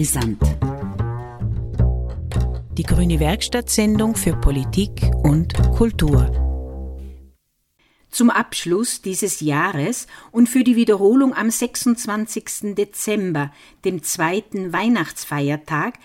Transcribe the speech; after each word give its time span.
brisant. 0.00 0.40
Die 2.78 2.84
Grüne 2.84 3.20
Werkstattsendung 3.20 4.14
für 4.14 4.34
Politik 4.34 5.02
und 5.22 5.52
Kultur. 5.76 6.32
Zum 8.08 8.30
Abschluss 8.30 9.02
dieses 9.02 9.40
Jahres 9.40 10.06
und 10.32 10.48
für 10.48 10.64
die 10.64 10.74
Wiederholung 10.74 11.34
am 11.34 11.50
26. 11.50 12.74
Dezember, 12.74 13.52
dem 13.84 14.02
zweiten 14.02 14.72
Weihnachtsfeiertag, 14.72 15.98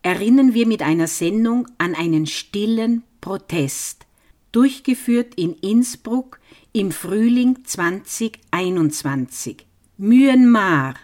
erinnern 0.00 0.54
wir 0.54 0.66
mit 0.66 0.80
einer 0.80 1.06
Sendung 1.06 1.68
an 1.76 1.94
einen 1.94 2.24
stillen 2.24 3.02
Protest, 3.20 4.06
durchgeführt 4.52 5.34
in 5.34 5.52
Innsbruck 5.56 6.40
im 6.72 6.90
Frühling 6.90 7.66
2021. 7.66 9.66
Myanmar. 9.98 10.94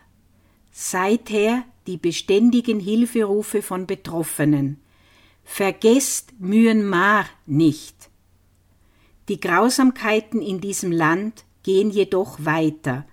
Seither 0.72 1.64
die 1.88 1.96
beständigen 1.96 2.80
Hilferufe 2.80 3.62
von 3.62 3.86
Betroffenen. 3.86 4.78
Vergesst 5.42 6.34
Myanmar 6.38 7.24
nicht. 7.46 8.10
Die 9.30 9.40
Grausamkeiten 9.40 10.42
in 10.42 10.60
diesem 10.60 10.92
Land 10.92 11.44
gehen 11.62 11.90
jedoch 11.90 12.44
weiter. 12.44 13.06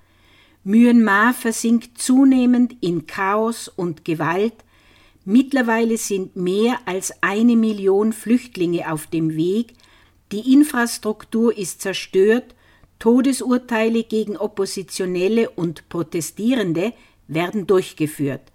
Myanmar 0.65 1.33
versinkt 1.33 1.97
zunehmend 1.99 2.75
in 2.81 3.07
Chaos 3.07 3.69
und 3.69 4.03
Gewalt. 4.03 4.55
Mittlerweile 5.23 5.97
sind 5.97 6.35
mehr 6.35 6.79
als 6.85 7.23
eine 7.23 7.55
Million 7.55 8.11
Flüchtlinge 8.11 8.91
auf 8.91 9.07
dem 9.07 9.37
Weg. 9.37 9.73
Die 10.33 10.51
Infrastruktur 10.53 11.57
ist 11.57 11.79
zerstört. 11.81 12.55
Todesurteile 12.99 14.03
gegen 14.03 14.35
Oppositionelle 14.35 15.49
und 15.49 15.87
Protestierende 15.87 16.91
werden 17.29 17.67
durchgeführt. 17.67 18.51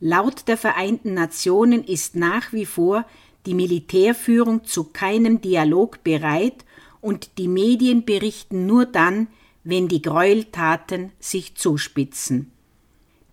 Laut 0.00 0.48
der 0.48 0.56
Vereinten 0.56 1.12
Nationen 1.12 1.84
ist 1.84 2.16
nach 2.16 2.52
wie 2.52 2.64
vor 2.64 3.04
die 3.46 3.54
Militärführung 3.54 4.64
zu 4.64 4.84
keinem 4.84 5.40
Dialog 5.40 6.02
bereit 6.02 6.64
und 7.00 7.38
die 7.38 7.48
Medien 7.48 8.04
berichten 8.04 8.66
nur 8.66 8.86
dann, 8.86 9.28
wenn 9.62 9.88
die 9.88 10.00
Gräueltaten 10.02 11.12
sich 11.20 11.54
zuspitzen. 11.54 12.50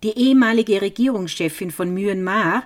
Die 0.02 0.16
ehemalige 0.16 0.80
Regierungschefin 0.80 1.70
von 1.70 1.92
Myanmar, 1.92 2.64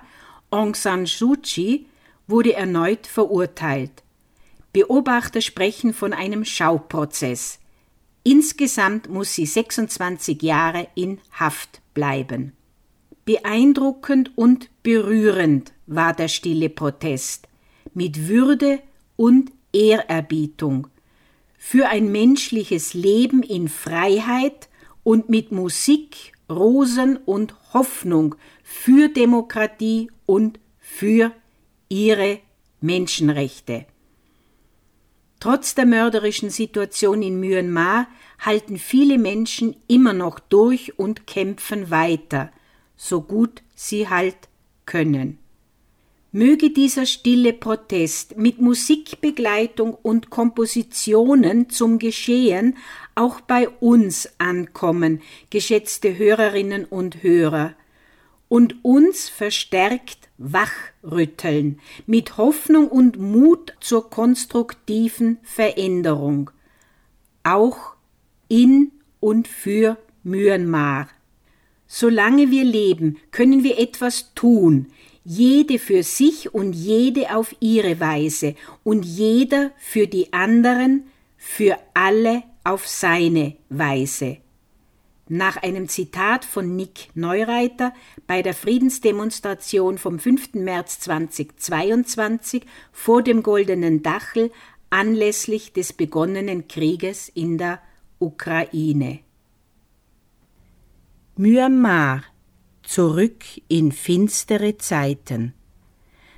Aung 0.51 0.75
San 0.75 1.05
Suu 1.05 1.35
Kyi, 1.41 1.85
wurde 2.27 2.53
erneut 2.53 3.07
verurteilt. 3.07 4.03
Beobachter 4.71 5.41
sprechen 5.41 5.93
von 5.93 6.13
einem 6.13 6.45
Schauprozess. 6.45 7.59
Insgesamt 8.23 9.09
muss 9.09 9.33
sie 9.33 9.45
26 9.45 10.41
Jahre 10.41 10.87
in 10.95 11.19
Haft 11.31 11.81
bleiben. 11.93 12.53
Beeindruckend 13.25 14.37
und 14.37 14.69
berührend 14.83 15.73
war 15.87 16.13
der 16.13 16.27
stille 16.27 16.69
Protest, 16.69 17.47
mit 17.93 18.27
Würde 18.27 18.79
und 19.15 19.51
Ehrerbietung 19.71 20.87
für 21.65 21.87
ein 21.87 22.11
menschliches 22.11 22.93
Leben 22.93 23.41
in 23.41 23.69
Freiheit 23.69 24.67
und 25.03 25.29
mit 25.29 25.53
Musik, 25.53 26.33
Rosen 26.49 27.15
und 27.15 27.55
Hoffnung 27.73 28.35
für 28.63 29.07
Demokratie 29.07 30.11
und 30.25 30.59
für 30.77 31.31
ihre 31.87 32.39
Menschenrechte. 32.81 33.85
Trotz 35.39 35.73
der 35.73 35.85
mörderischen 35.85 36.49
Situation 36.49 37.21
in 37.21 37.39
Myanmar 37.39 38.07
halten 38.39 38.77
viele 38.77 39.17
Menschen 39.17 39.75
immer 39.87 40.11
noch 40.11 40.39
durch 40.39 40.99
und 40.99 41.27
kämpfen 41.27 41.89
weiter, 41.89 42.51
so 43.03 43.21
gut 43.21 43.61
sie 43.75 44.07
halt 44.07 44.37
können. 44.85 45.37
Möge 46.31 46.71
dieser 46.71 47.05
stille 47.05 47.53
Protest 47.53 48.37
mit 48.37 48.59
Musikbegleitung 48.59 49.93
und 49.93 50.29
Kompositionen 50.29 51.69
zum 51.69 51.99
Geschehen 51.99 52.77
auch 53.13 53.41
bei 53.41 53.69
uns 53.69 54.29
ankommen, 54.39 55.21
geschätzte 55.49 56.17
Hörerinnen 56.17 56.85
und 56.85 57.21
Hörer, 57.21 57.73
und 58.47 58.83
uns 58.83 59.29
verstärkt 59.29 60.29
wachrütteln, 60.37 61.79
mit 62.05 62.37
Hoffnung 62.37 62.87
und 62.87 63.19
Mut 63.19 63.73
zur 63.79 64.09
konstruktiven 64.09 65.39
Veränderung, 65.43 66.51
auch 67.43 67.95
in 68.47 68.91
und 69.19 69.47
für 69.47 69.97
Myanmar. 70.23 71.09
Solange 71.87 72.49
wir 72.51 72.63
leben, 72.63 73.17
können 73.31 73.63
wir 73.63 73.77
etwas 73.79 74.33
tun, 74.33 74.87
jede 75.23 75.79
für 75.79 76.03
sich 76.03 76.53
und 76.53 76.73
jede 76.73 77.35
auf 77.35 77.55
ihre 77.59 77.99
Weise 77.99 78.55
und 78.83 79.03
jeder 79.05 79.71
für 79.77 80.07
die 80.07 80.33
anderen, 80.33 81.05
für 81.37 81.77
alle 81.93 82.43
auf 82.63 82.87
seine 82.87 83.55
Weise. 83.69 84.37
Nach 85.29 85.57
einem 85.57 85.87
Zitat 85.87 86.43
von 86.43 86.75
Nick 86.75 87.09
Neureiter 87.15 87.93
bei 88.27 88.41
der 88.41 88.53
Friedensdemonstration 88.53 89.97
vom 89.97 90.19
5. 90.19 90.55
März 90.55 90.99
2022 90.99 92.63
vor 92.91 93.23
dem 93.23 93.41
Goldenen 93.41 94.03
Dachel 94.03 94.51
anlässlich 94.89 95.71
des 95.71 95.93
begonnenen 95.93 96.67
Krieges 96.67 97.29
in 97.29 97.57
der 97.57 97.81
Ukraine. 98.19 99.19
Myanmar 101.35 102.25
Zurück 102.83 103.43
in 103.67 103.91
finstere 103.91 104.77
Zeiten. 104.77 105.55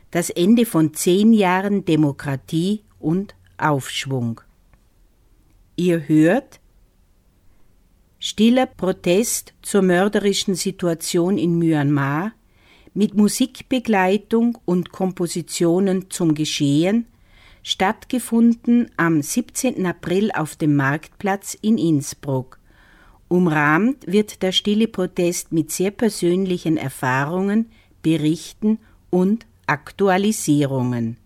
Das 0.10 0.30
Ende 0.30 0.66
von 0.66 0.94
zehn 0.94 1.34
Jahren 1.34 1.84
Demokratie 1.84 2.82
und 2.98 3.36
Aufschwung. 3.58 4.40
Ihr 5.76 6.08
hört 6.08 6.62
Stiller 8.20 8.68
Protest 8.68 9.54
zur 9.62 9.82
mörderischen 9.82 10.56
Situation 10.56 11.38
in 11.38 11.60
Myanmar 11.60 12.32
mit 12.94 13.16
Musikbegleitung 13.16 14.58
und 14.64 14.94
Kompositionen 14.94 16.10
zum 16.10 16.36
Geschehen, 16.36 17.06
stattgefunden 17.64 18.92
am 18.96 19.22
17. 19.22 19.86
April 19.86 20.32
auf 20.32 20.56
dem 20.56 20.78
Marktplatz 20.78 21.54
in 21.62 21.78
Innsbruck 21.78 22.60
Umrahmt 23.28 24.06
wird 24.06 24.42
der 24.44 24.52
stille 24.52 24.88
Protest 24.88 25.52
mit 25.52 25.72
sehr 25.72 25.92
persönlichen 25.92 26.78
Erfahrungen, 26.78 27.72
Berichten 28.02 28.80
und 29.10 29.46
Aktualisierungen. 29.66 31.18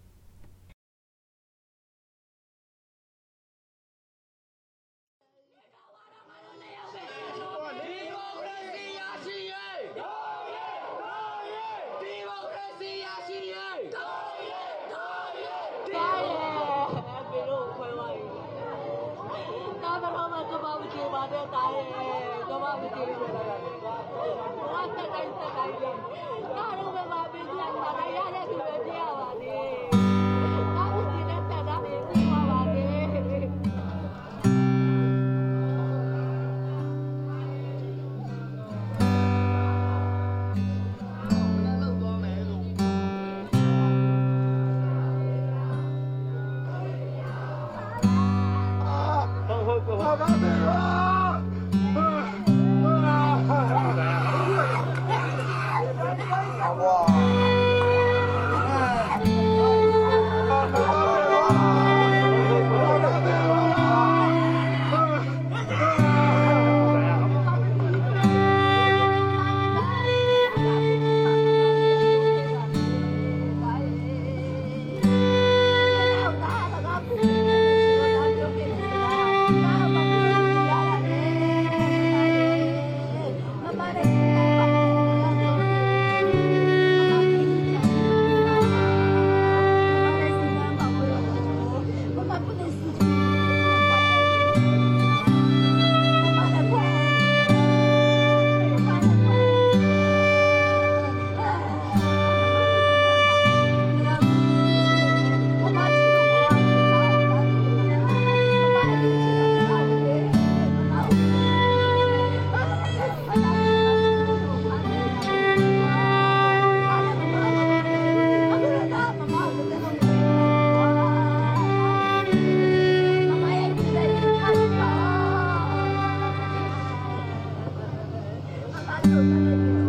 何? 129.08 129.89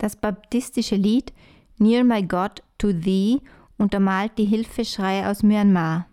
Das 0.00 0.16
baptistische 0.16 0.96
Lied 0.96 1.34
Near 1.76 2.04
My 2.04 2.22
God 2.22 2.62
to 2.78 2.90
Thee 2.90 3.42
untermalt 3.76 4.32
die 4.38 4.46
Hilfeschreie 4.46 5.28
aus 5.28 5.42
Myanmar. 5.42 6.06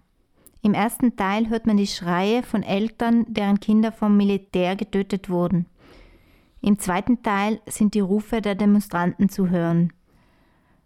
Im 0.62 0.74
ersten 0.74 1.16
Teil 1.16 1.48
hört 1.48 1.66
man 1.66 1.78
die 1.78 1.88
Schreie 1.88 2.44
von 2.44 2.64
Eltern, 2.64 3.26
deren 3.30 3.62
Kinder 3.62 3.94
vom 3.94 4.18
Militär 4.18 4.76
getötet 4.76 5.30
wurden. 5.30 5.68
Im 6.62 6.80
zweiten 6.80 7.24
Teil 7.24 7.62
sind 7.66 7.94
die 7.94 8.02
Rufe 8.02 8.42
der 8.42 8.56
Demonstranten 8.56 9.30
zu 9.30 9.50
hören. 9.50 9.94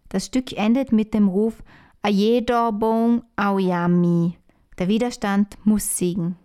Das 0.10 0.28
Stück 0.28 0.54
endet 0.54 0.92
mit 0.92 1.16
dem 1.16 1.28
Ruf 1.28 1.64
Ayedorbong 2.04 3.24
Aoyami. 3.36 4.38
Der 4.78 4.88
Widerstand 4.88 5.58
muss 5.64 5.98
siegen. 5.98 6.36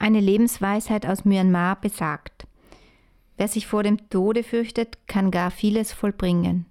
Eine 0.00 0.20
Lebensweisheit 0.20 1.04
aus 1.04 1.26
Myanmar 1.26 1.78
besagt, 1.78 2.46
wer 3.36 3.48
sich 3.48 3.66
vor 3.66 3.82
dem 3.82 4.08
Tode 4.08 4.42
fürchtet, 4.42 4.96
kann 5.06 5.30
gar 5.30 5.50
vieles 5.50 5.92
vollbringen. 5.92 6.64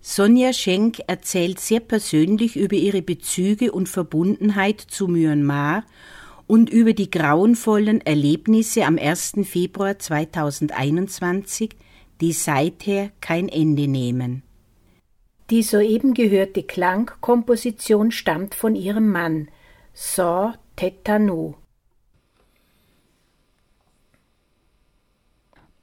Sonja 0.00 0.52
Schenk 0.52 0.98
erzählt 1.06 1.60
sehr 1.60 1.78
persönlich 1.78 2.56
über 2.56 2.74
ihre 2.74 3.00
Bezüge 3.00 3.70
und 3.70 3.88
Verbundenheit 3.88 4.80
zu 4.80 5.06
Myanmar 5.06 5.84
und 6.48 6.68
über 6.68 6.94
die 6.94 7.12
grauenvollen 7.12 8.00
Erlebnisse 8.00 8.84
am 8.86 8.98
1. 8.98 9.34
Februar 9.44 10.00
2021, 10.00 11.76
die 12.20 12.32
seither 12.32 13.12
kein 13.20 13.48
Ende 13.48 13.86
nehmen. 13.86 14.42
Die 15.52 15.62
soeben 15.62 16.14
gehörte 16.14 16.62
Klangkomposition 16.62 18.10
stammt 18.10 18.54
von 18.54 18.74
ihrem 18.74 19.12
Mann, 19.12 19.48
Saw 19.92 20.54
Tetano. 20.76 21.56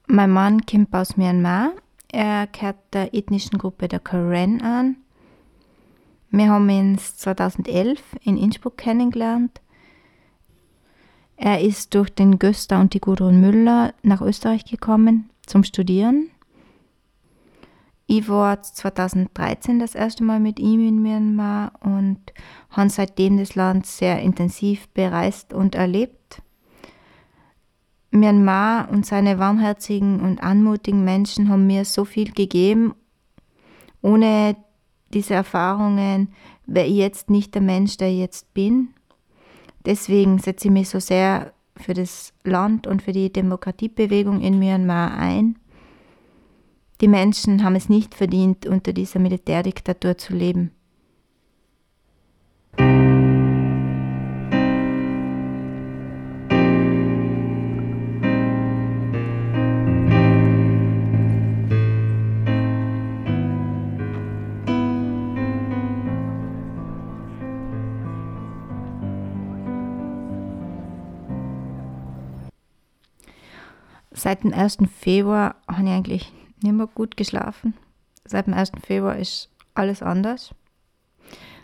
Mein 0.08 0.32
Mann 0.32 0.66
kommt 0.66 0.92
aus 0.92 1.16
Myanmar. 1.16 1.70
Er 2.10 2.48
gehört 2.48 2.78
der 2.92 3.14
ethnischen 3.14 3.58
Gruppe 3.58 3.86
der 3.86 4.00
Karen 4.00 4.60
an. 4.60 4.96
Wir 6.30 6.48
haben 6.48 6.68
ihn 6.68 6.98
2011 6.98 8.02
in 8.24 8.38
Innsbruck 8.38 8.76
kennengelernt. 8.76 9.60
Er 11.36 11.60
ist 11.60 11.94
durch 11.94 12.10
den 12.10 12.40
Göster 12.40 12.80
und 12.80 12.92
die 12.92 13.00
Gudrun 13.00 13.40
Müller 13.40 13.94
nach 14.02 14.20
Österreich 14.20 14.64
gekommen 14.64 15.30
zum 15.46 15.62
Studieren. 15.62 16.28
Ich 18.12 18.28
war 18.28 18.60
2013 18.60 19.78
das 19.78 19.94
erste 19.94 20.24
Mal 20.24 20.40
mit 20.40 20.58
ihm 20.58 20.80
in 20.80 21.00
Myanmar 21.00 21.70
und 21.78 22.18
habe 22.70 22.90
seitdem 22.90 23.38
das 23.38 23.54
Land 23.54 23.86
sehr 23.86 24.20
intensiv 24.20 24.88
bereist 24.88 25.54
und 25.54 25.76
erlebt. 25.76 26.42
Myanmar 28.10 28.90
und 28.90 29.06
seine 29.06 29.38
warmherzigen 29.38 30.22
und 30.22 30.42
anmutigen 30.42 31.04
Menschen 31.04 31.48
haben 31.50 31.68
mir 31.68 31.84
so 31.84 32.04
viel 32.04 32.32
gegeben. 32.32 32.96
Ohne 34.02 34.56
diese 35.14 35.34
Erfahrungen 35.34 36.34
wäre 36.66 36.88
ich 36.88 36.96
jetzt 36.96 37.30
nicht 37.30 37.54
der 37.54 37.62
Mensch, 37.62 37.96
der 37.96 38.08
ich 38.08 38.18
jetzt 38.18 38.52
bin. 38.54 38.88
Deswegen 39.86 40.40
setze 40.40 40.66
ich 40.66 40.72
mich 40.72 40.88
so 40.88 40.98
sehr 40.98 41.52
für 41.76 41.94
das 41.94 42.32
Land 42.42 42.88
und 42.88 43.02
für 43.02 43.12
die 43.12 43.32
Demokratiebewegung 43.32 44.40
in 44.40 44.58
Myanmar 44.58 45.16
ein. 45.16 45.60
Die 47.00 47.08
Menschen 47.08 47.64
haben 47.64 47.76
es 47.76 47.88
nicht 47.88 48.14
verdient, 48.14 48.66
unter 48.66 48.92
dieser 48.92 49.20
Militärdiktatur 49.20 50.18
zu 50.18 50.34
leben. 50.34 50.72
Seit 74.12 74.44
dem 74.44 74.52
1. 74.52 74.78
Februar 75.00 75.54
habe 75.66 75.84
ich 75.84 75.88
eigentlich 75.88 76.32
nicht 76.62 76.72
mehr 76.72 76.86
gut 76.86 77.16
geschlafen. 77.16 77.74
Seit 78.24 78.46
dem 78.46 78.54
1. 78.54 78.72
Februar 78.84 79.16
ist 79.16 79.48
alles 79.74 80.02
anders. 80.02 80.54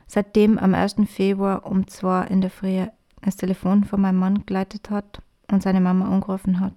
Seitdem 0.06 0.58
am 0.58 0.74
1. 0.74 0.96
Februar 1.06 1.66
um 1.66 1.86
2 1.86 2.26
in 2.26 2.40
der 2.40 2.50
Früh 2.50 2.86
das 3.22 3.36
Telefon 3.36 3.84
von 3.84 4.00
meinem 4.00 4.18
Mann 4.18 4.46
geleitet 4.46 4.90
hat 4.90 5.20
und 5.50 5.62
seine 5.62 5.80
Mama 5.80 6.06
angerufen 6.08 6.60
hat. 6.60 6.74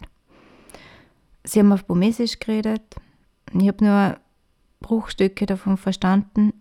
Sie 1.43 1.59
haben 1.59 1.71
auf 1.71 1.85
Burmesisch 1.85 2.39
geredet. 2.39 2.95
Ich 3.53 3.67
habe 3.67 3.85
nur 3.85 4.17
Bruchstücke 4.79 5.45
davon 5.45 5.77
verstanden, 5.77 6.53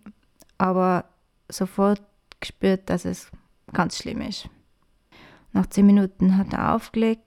aber 0.57 1.05
sofort 1.49 2.01
gespürt, 2.39 2.89
dass 2.89 3.05
es 3.05 3.31
ganz 3.73 3.97
schlimm 3.97 4.21
ist. 4.21 4.49
Nach 5.53 5.65
zehn 5.67 5.85
Minuten 5.85 6.37
hat 6.37 6.53
er 6.53 6.75
aufgelegt. 6.75 7.23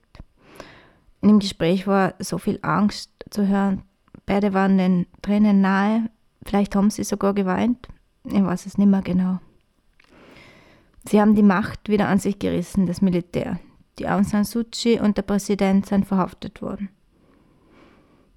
In 1.20 1.28
dem 1.28 1.38
Gespräch 1.38 1.86
war 1.86 2.14
so 2.18 2.38
viel 2.38 2.58
Angst 2.62 3.10
zu 3.30 3.46
hören. 3.46 3.82
Beide 4.26 4.54
waren 4.54 4.78
den 4.78 5.06
Tränen 5.22 5.60
nahe. 5.60 6.10
Vielleicht 6.44 6.74
haben 6.74 6.90
sie 6.90 7.04
sogar 7.04 7.34
geweint. 7.34 7.88
Ich 8.24 8.42
weiß 8.42 8.66
es 8.66 8.78
nicht 8.78 8.88
mehr 8.88 9.02
genau. 9.02 9.38
Sie 11.04 11.20
haben 11.20 11.34
die 11.34 11.42
Macht 11.42 11.88
wieder 11.88 12.08
an 12.08 12.18
sich 12.18 12.38
gerissen, 12.38 12.86
das 12.86 13.02
Militär. 13.02 13.58
Die 13.98 14.08
Aung 14.08 14.24
San 14.24 14.44
Suu 14.44 14.64
Kyi 14.64 15.00
und 15.00 15.16
der 15.16 15.22
Präsident 15.22 15.86
sind 15.86 16.06
verhaftet 16.06 16.62
worden. 16.62 16.88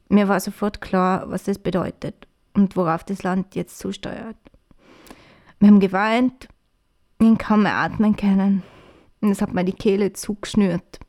Mir 0.10 0.28
war 0.28 0.40
sofort 0.40 0.82
klar, 0.82 1.30
was 1.30 1.44
das 1.44 1.60
bedeutet 1.60 2.28
und 2.54 2.76
worauf 2.76 3.04
das 3.04 3.24
Land 3.24 3.56
jetzt 3.56 3.80
zusteuert. 3.80 4.38
Wir 5.60 5.70
haben 5.70 5.80
geweint, 5.80 6.48
ihn 7.20 7.38
kaum 7.38 7.64
mehr 7.64 7.76
atmen 7.76 8.16
können. 8.16 8.64
Und 9.22 9.32
es 9.32 9.42
hat 9.42 9.54
mir 9.54 9.64
die 9.64 9.74
Kehle 9.74 10.14
zugeschnürt. 10.14 11.00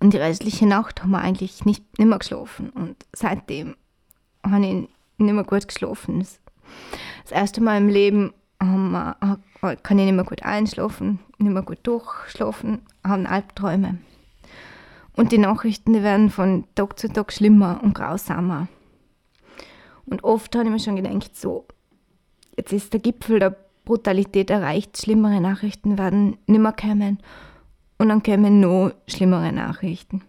Und 0.00 0.12
die 0.12 0.18
restliche 0.18 0.66
Nacht 0.66 1.02
haben 1.02 1.10
wir 1.10 1.20
eigentlich 1.20 1.64
nicht, 1.64 1.98
nicht 1.98 2.08
mehr 2.08 2.18
geschlafen. 2.18 2.70
Und 2.70 2.96
seitdem 3.14 3.76
habe 4.44 4.66
ich 4.66 4.88
nicht 5.18 5.34
mehr 5.34 5.44
gut 5.44 5.68
geschlafen. 5.68 6.26
Das 7.22 7.32
erste 7.32 7.60
Mal 7.60 7.78
im 7.78 7.88
Leben 7.88 8.32
wir, 8.60 9.16
kann 9.82 9.98
ich 9.98 10.04
nicht 10.06 10.14
mehr 10.14 10.24
gut 10.24 10.42
einschlafen, 10.42 11.20
nicht 11.38 11.52
mehr 11.52 11.62
gut 11.62 11.80
durchschlafen, 11.82 12.82
haben 13.02 13.26
Albträume. 13.26 13.98
Und 15.16 15.32
die 15.32 15.38
Nachrichten 15.38 15.92
die 15.92 16.02
werden 16.02 16.30
von 16.30 16.64
Tag 16.74 16.98
zu 16.98 17.08
Tag 17.08 17.32
schlimmer 17.32 17.80
und 17.82 17.94
grausamer. 17.94 18.68
Und 20.06 20.24
oft 20.24 20.54
habe 20.54 20.66
ich 20.66 20.70
mir 20.70 20.80
schon 20.80 20.96
gedacht, 20.96 21.36
so, 21.36 21.66
jetzt 22.56 22.72
ist 22.72 22.92
der 22.92 23.00
Gipfel 23.00 23.38
der 23.38 23.56
Brutalität 23.84 24.50
erreicht, 24.50 24.98
schlimmere 24.98 25.40
Nachrichten 25.40 25.98
werden 25.98 26.36
nimmer 26.46 26.72
kommen. 26.72 27.18
Und 27.98 28.08
dann 28.08 28.22
kommen 28.22 28.60
noch 28.60 28.92
schlimmere 29.06 29.52
Nachrichten. 29.52 30.22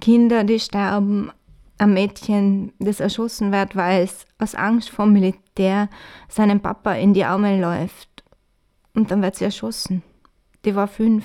Kinder, 0.00 0.44
die 0.44 0.60
sterben, 0.60 1.30
ein 1.78 1.94
Mädchen, 1.94 2.72
das 2.78 3.00
erschossen 3.00 3.52
wird, 3.52 3.76
weil 3.76 4.02
es 4.02 4.26
aus 4.38 4.54
Angst 4.54 4.90
vor 4.90 5.06
dem 5.06 5.14
Militär 5.14 5.88
seinem 6.28 6.60
Papa 6.60 6.92
in 6.94 7.14
die 7.14 7.24
Arme 7.24 7.60
läuft. 7.60 8.24
Und 8.94 9.10
dann 9.10 9.22
wird 9.22 9.36
sie 9.36 9.44
erschossen. 9.44 10.02
Die 10.64 10.74
war 10.74 10.88
fünf. 10.88 11.24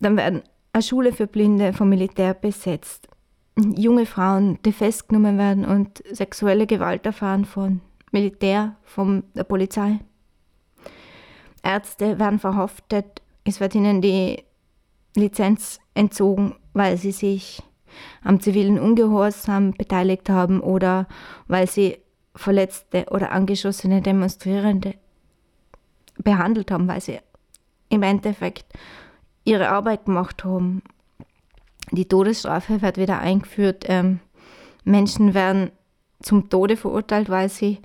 Dann 0.00 0.16
werden 0.16 0.42
eine 0.72 0.82
Schule 0.82 1.12
für 1.12 1.26
Blinde 1.26 1.72
vom 1.72 1.88
Militär 1.88 2.34
besetzt. 2.34 3.08
Junge 3.56 4.06
Frauen, 4.06 4.58
die 4.64 4.72
festgenommen 4.72 5.38
werden 5.38 5.64
und 5.64 6.02
sexuelle 6.10 6.66
Gewalt 6.66 7.06
erfahren 7.06 7.44
von 7.44 7.80
Militär, 8.12 8.76
von 8.84 9.24
der 9.34 9.44
Polizei. 9.44 9.98
Ärzte 11.62 12.18
werden 12.18 12.38
verhaftet, 12.38 13.22
es 13.44 13.60
wird 13.60 13.74
ihnen 13.74 14.00
die 14.00 14.44
Lizenz 15.16 15.80
entzogen, 15.94 16.54
weil 16.72 16.96
sie 16.96 17.12
sich 17.12 17.62
am 18.22 18.40
zivilen 18.40 18.78
Ungehorsam 18.78 19.72
beteiligt 19.72 20.28
haben 20.28 20.60
oder 20.60 21.06
weil 21.46 21.66
sie 21.66 21.98
verletzte 22.34 23.06
oder 23.10 23.32
angeschossene 23.32 24.02
Demonstrierende 24.02 24.94
behandelt 26.18 26.70
haben, 26.70 26.86
weil 26.88 27.00
sie 27.00 27.18
im 27.88 28.02
Endeffekt 28.02 28.66
ihre 29.44 29.70
Arbeit 29.70 30.04
gemacht 30.04 30.44
haben. 30.44 30.82
Die 31.90 32.06
Todesstrafe 32.06 32.82
wird 32.82 32.98
wieder 32.98 33.18
eingeführt. 33.18 33.84
Ähm, 33.88 34.20
Menschen 34.84 35.34
werden 35.34 35.70
zum 36.20 36.50
Tode 36.50 36.76
verurteilt, 36.76 37.30
weil 37.30 37.48
sie 37.48 37.78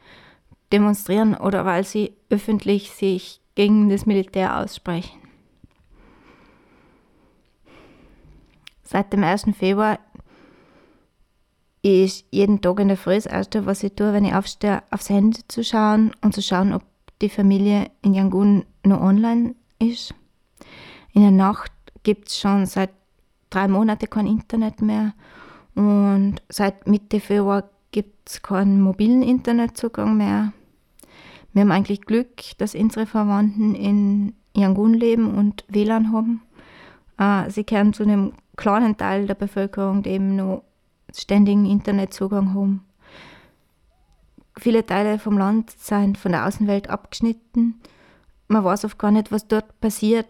demonstrieren 0.71 1.35
oder 1.35 1.65
weil 1.65 1.83
sie 1.83 2.13
öffentlich 2.29 2.91
sich 2.91 3.39
gegen 3.55 3.89
das 3.89 4.05
Militär 4.05 4.57
aussprechen. 4.57 5.22
Seit 8.93 9.11
dem 9.11 9.23
1. 9.23 9.45
Februar 9.57 9.97
ist 11.81 12.27
jeden 12.29 12.61
Tag 12.61 12.79
in 12.79 12.89
der 12.89 12.97
Früh 12.97 13.15
das 13.15 13.25
Erste, 13.25 13.65
was 13.65 13.81
ich 13.81 13.93
tue, 13.93 14.13
wenn 14.13 14.23
ich 14.23 14.35
aufstehe, 14.35 14.83
aufs 14.91 15.09
Handy 15.09 15.41
zu 15.47 15.63
schauen 15.63 16.11
und 16.21 16.35
zu 16.35 16.43
schauen, 16.43 16.73
ob 16.73 16.83
die 17.19 17.29
Familie 17.29 17.89
in 18.03 18.13
Yangon 18.13 18.65
noch 18.83 19.01
online 19.01 19.55
ist. 19.79 20.13
In 21.11 21.23
der 21.23 21.31
Nacht 21.31 21.71
gibt 22.03 22.27
es 22.27 22.37
schon 22.37 22.67
seit 22.67 22.91
drei 23.49 23.67
Monaten 23.67 24.11
kein 24.11 24.27
Internet 24.27 24.83
mehr 24.83 25.15
und 25.73 26.35
seit 26.47 26.85
Mitte 26.85 27.19
Februar 27.19 27.63
gibt 27.91 28.29
es 28.29 28.43
keinen 28.43 28.79
mobilen 28.79 29.23
Internetzugang 29.23 30.15
mehr. 30.17 30.53
Wir 31.51 31.63
haben 31.63 31.71
eigentlich 31.71 32.01
Glück, 32.01 32.43
dass 32.59 32.75
unsere 32.75 33.07
Verwandten 33.07 33.73
in 33.73 34.35
Yangon 34.55 34.93
leben 34.93 35.33
und 35.33 35.65
WLAN 35.67 36.13
haben. 36.13 36.43
Äh, 37.17 37.49
sie 37.49 37.65
gehören 37.65 37.93
zu 37.93 38.03
einem 38.03 38.33
kleinen 38.55 38.97
Teil 38.97 39.27
der 39.27 39.35
Bevölkerung, 39.35 40.03
die 40.03 40.11
eben 40.11 40.35
noch 40.35 40.63
ständigen 41.13 41.65
Internetzugang 41.65 42.53
haben. 42.53 42.85
Viele 44.57 44.85
Teile 44.85 45.19
vom 45.19 45.37
Land 45.37 45.71
sind 45.71 46.17
von 46.17 46.31
der 46.31 46.45
Außenwelt 46.45 46.89
abgeschnitten. 46.89 47.81
Man 48.47 48.63
weiß 48.63 48.85
oft 48.85 48.99
gar 48.99 49.11
nicht, 49.11 49.31
was 49.31 49.47
dort 49.47 49.79
passiert. 49.81 50.27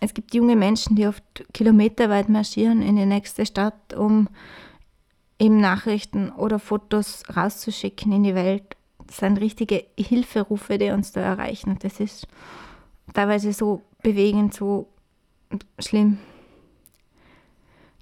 Es 0.00 0.14
gibt 0.14 0.34
junge 0.34 0.56
Menschen, 0.56 0.96
die 0.96 1.06
oft 1.06 1.22
kilometerweit 1.54 2.28
marschieren 2.28 2.82
in 2.82 2.96
die 2.96 3.06
nächste 3.06 3.46
Stadt, 3.46 3.94
um 3.94 4.28
eben 5.38 5.60
Nachrichten 5.60 6.30
oder 6.30 6.58
Fotos 6.58 7.22
rauszuschicken 7.36 8.12
in 8.12 8.24
die 8.24 8.34
Welt. 8.34 8.76
Das 9.06 9.18
sind 9.18 9.38
richtige 9.38 9.84
Hilferufe, 9.96 10.78
die 10.78 10.90
uns 10.90 11.12
da 11.12 11.20
erreichen. 11.20 11.78
Das 11.80 12.00
ist 12.00 12.26
teilweise 13.12 13.52
so 13.52 13.82
bewegend, 14.02 14.54
so 14.54 14.88
schlimm 15.78 16.18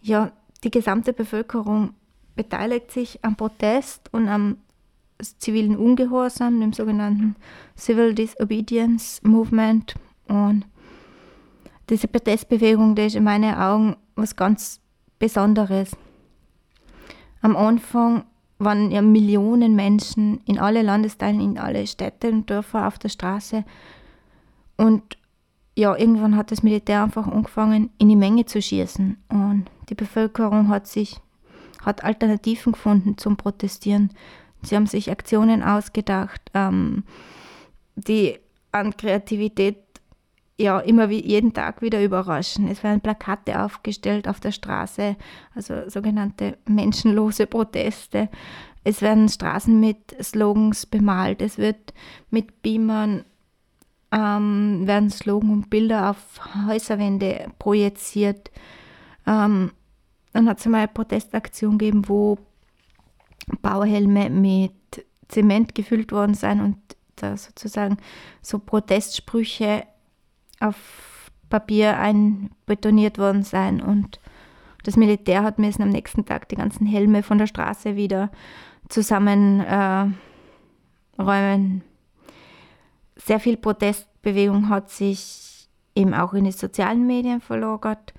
ja, 0.03 0.33
die 0.65 0.71
gesamte 0.71 1.13
Bevölkerung 1.13 1.95
beteiligt 2.35 2.91
sich 2.91 3.19
am 3.25 3.37
Protest 3.37 4.13
und 4.13 4.29
am 4.29 4.59
zivilen 5.23 5.77
Ungehorsam, 5.77 6.61
dem 6.61 6.73
sogenannten 6.73 7.37
Civil 7.77 8.15
Disobedience 8.15 9.23
Movement. 9.23 9.95
Und 10.29 10.65
diese 11.89 12.09
Protestbewegung, 12.09 12.95
die 12.95 13.03
ist 13.03 13.17
in 13.17 13.25
meinen 13.25 13.55
Augen 13.55 13.97
was 14.15 14.37
ganz 14.37 14.81
Besonderes. 15.19 15.91
Am 17.43 17.57
Anfang 17.57 18.25
waren 18.59 18.91
ja 18.91 19.03
Millionen 19.03 19.75
Menschen 19.75 20.41
in 20.47 20.59
alle 20.59 20.83
Landesteilen, 20.83 21.41
in 21.41 21.59
alle 21.59 21.87
Städte 21.87 22.29
und 22.29 22.49
Dörfer 22.49 22.87
auf 22.87 22.99
der 22.99 23.09
Straße. 23.09 23.65
Und 24.77 25.17
ja, 25.81 25.97
irgendwann 25.97 26.37
hat 26.37 26.51
das 26.51 26.63
Militär 26.63 27.03
einfach 27.03 27.27
angefangen, 27.27 27.89
in 27.97 28.11
die 28.11 28.17
Menge 28.17 28.45
zu 28.45 28.61
schießen. 28.61 29.17
Und 29.31 29.65
die 29.89 29.95
Bevölkerung 29.95 30.69
hat 30.69 30.87
sich, 30.87 31.19
hat 31.83 32.05
Alternativen 32.05 32.73
gefunden 32.73 33.17
zum 33.17 33.39
Protestieren. 33.39 34.11
Sie 34.61 34.77
haben 34.77 34.87
sich 34.87 35.11
Aktionen 35.11 35.63
ausgedacht, 35.63 36.43
ähm, 36.53 37.05
die 37.97 38.39
an 38.73 38.95
Kreativität 38.95 39.79
ja 40.59 40.81
immer 40.81 41.09
wie 41.09 41.27
jeden 41.27 41.55
Tag 41.55 41.81
wieder 41.81 42.05
überraschen. 42.05 42.69
Es 42.69 42.83
werden 42.85 43.01
Plakate 43.01 43.65
aufgestellt 43.65 44.29
auf 44.29 44.39
der 44.39 44.53
Straße, 44.53 45.17
also 45.55 45.89
sogenannte 45.89 46.59
menschenlose 46.67 47.47
Proteste. 47.47 48.29
Es 48.85 49.01
werden 49.01 49.31
Straßen 49.31 49.81
mit 49.81 50.15
Slogans 50.23 50.85
bemalt. 50.85 51.41
Es 51.41 51.57
wird 51.57 51.95
mit 52.29 52.61
Beamern 52.61 53.25
ähm, 54.13 54.87
werden 54.87 55.11
Slogan 55.11 55.51
und 55.51 55.71
Bilder 55.71 56.11
auf 56.11 56.41
Häuserwände 56.67 57.51
projiziert. 57.59 58.51
Ähm, 59.27 59.73
dann 60.33 60.49
hat 60.49 60.59
es 60.59 60.67
mal 60.67 60.79
eine 60.79 60.89
Protestaktion 60.89 61.79
gegeben, 61.79 62.09
wo 62.09 62.39
Bauhelme 63.63 64.31
mit 64.31 64.73
Zement 65.29 65.75
gefüllt 65.75 66.13
worden 66.13 66.35
sind 66.35 66.61
und 66.61 66.77
da 67.17 67.37
sozusagen 67.37 67.99
so 68.43 68.59
Protestsprüche 68.59 69.85
auf 70.61 71.31
Papier 71.49 71.99
einbetoniert 71.99 73.19
worden 73.19 73.43
sein 73.43 73.81
und 73.81 74.21
das 74.85 74.97
Militär 74.97 75.43
hat 75.43 75.59
müssen 75.59 75.83
am 75.83 75.91
nächsten 75.91 76.25
Tag 76.25 76.49
die 76.49 76.57
ganzen 76.57 76.87
Helme 76.87 77.23
von 77.23 77.39
der 77.39 77.47
Straße 77.47 77.97
wieder 77.97 78.31
zusammenräumen. 78.89 80.15
Äh, 81.19 81.90
Sehr 83.25 83.41
viel 83.41 83.57
Protestbewegung 83.57 84.69
hat 84.69 84.91
sich 84.91 85.69
eben 85.95 86.15
auch 86.15 86.33
in 86.35 86.45
die 86.45 86.53
sozialen 86.53 87.07
Medien 87.07 87.41
verlagert 87.41 88.15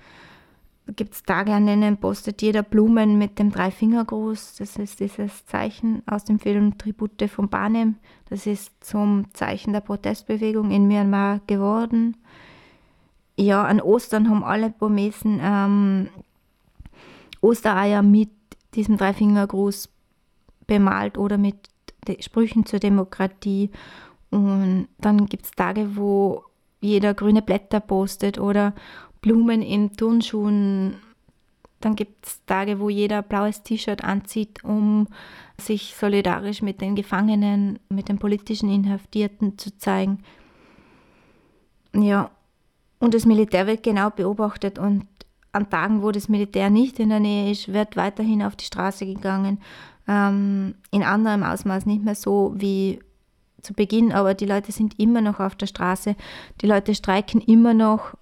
gibt 0.86 1.14
es 1.14 1.22
Tage, 1.22 1.52
an 1.52 1.66
denen 1.66 1.96
postet 1.96 2.42
jeder 2.42 2.62
Blumen 2.62 3.18
mit 3.18 3.38
dem 3.38 3.50
Dreifingergruß. 3.50 4.56
Das 4.56 4.76
ist 4.76 5.00
dieses 5.00 5.46
Zeichen 5.46 6.02
aus 6.06 6.24
dem 6.24 6.38
Film 6.38 6.76
Tribute 6.78 7.28
von 7.28 7.48
Panem. 7.48 7.96
Das 8.28 8.46
ist 8.46 8.72
zum 8.84 9.26
Zeichen 9.32 9.72
der 9.72 9.80
Protestbewegung 9.80 10.70
in 10.70 10.88
Myanmar 10.88 11.40
geworden. 11.46 12.16
Ja, 13.36 13.64
an 13.64 13.80
Ostern 13.80 14.28
haben 14.28 14.44
alle 14.44 14.70
Burmesen 14.70 15.40
ähm, 15.42 16.08
Ostereier 17.40 18.02
mit 18.02 18.30
diesem 18.74 18.96
Dreifingergruß 18.96 19.88
bemalt 20.66 21.16
oder 21.16 21.38
mit 21.38 21.56
Sprüchen 22.20 22.66
zur 22.66 22.78
Demokratie. 22.80 23.70
Und 24.32 24.88
dann 24.98 25.26
gibt 25.26 25.44
es 25.44 25.50
Tage, 25.52 25.94
wo 25.96 26.42
jeder 26.80 27.12
grüne 27.14 27.42
Blätter 27.42 27.80
postet 27.80 28.38
oder 28.38 28.74
Blumen 29.20 29.60
in 29.62 29.92
Turnschuhen. 29.94 30.96
Dann 31.80 31.96
gibt 31.96 32.26
es 32.26 32.44
Tage, 32.46 32.80
wo 32.80 32.88
jeder 32.88 33.22
blaues 33.22 33.62
T-Shirt 33.62 34.02
anzieht, 34.02 34.64
um 34.64 35.06
sich 35.60 35.94
solidarisch 35.94 36.62
mit 36.62 36.80
den 36.80 36.96
Gefangenen, 36.96 37.78
mit 37.90 38.08
den 38.08 38.18
politischen 38.18 38.70
Inhaftierten 38.70 39.58
zu 39.58 39.76
zeigen. 39.76 40.24
Ja, 41.94 42.30
und 43.00 43.12
das 43.12 43.26
Militär 43.26 43.66
wird 43.66 43.82
genau 43.82 44.08
beobachtet 44.08 44.78
und 44.78 45.06
an 45.52 45.68
Tagen, 45.68 46.02
wo 46.02 46.10
das 46.10 46.30
Militär 46.30 46.70
nicht 46.70 46.98
in 46.98 47.10
der 47.10 47.20
Nähe 47.20 47.50
ist, 47.50 47.70
wird 47.70 47.96
weiterhin 47.96 48.42
auf 48.42 48.56
die 48.56 48.64
Straße 48.64 49.04
gegangen. 49.04 49.60
Ähm, 50.08 50.76
in 50.90 51.02
anderem 51.02 51.42
Ausmaß 51.42 51.84
nicht 51.84 52.02
mehr 52.02 52.14
so 52.14 52.54
wie 52.56 53.00
zu 53.62 53.74
Beginn, 53.74 54.12
aber 54.12 54.34
die 54.34 54.46
Leute 54.46 54.72
sind 54.72 54.98
immer 54.98 55.20
noch 55.20 55.40
auf 55.40 55.54
der 55.54 55.66
Straße. 55.66 56.16
Die 56.60 56.66
Leute 56.66 56.94
streiken 56.94 57.40
immer 57.40 57.74
noch. 57.74 58.14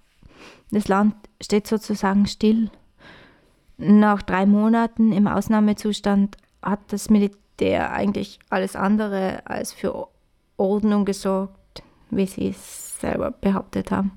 Das 0.71 0.87
Land 0.87 1.15
steht 1.41 1.67
sozusagen 1.67 2.27
still. 2.27 2.69
Nach 3.77 4.21
drei 4.21 4.45
Monaten 4.45 5.11
im 5.11 5.27
Ausnahmezustand 5.27 6.37
hat 6.61 6.79
das 6.89 7.09
Militär 7.09 7.91
eigentlich 7.91 8.39
alles 8.49 8.75
andere 8.75 9.41
als 9.45 9.73
für 9.73 10.07
Ordnung 10.57 11.05
gesorgt, 11.05 11.83
wie 12.11 12.27
sie 12.27 12.49
es 12.49 12.99
selber 12.99 13.31
behauptet 13.31 13.89
haben. 13.89 14.11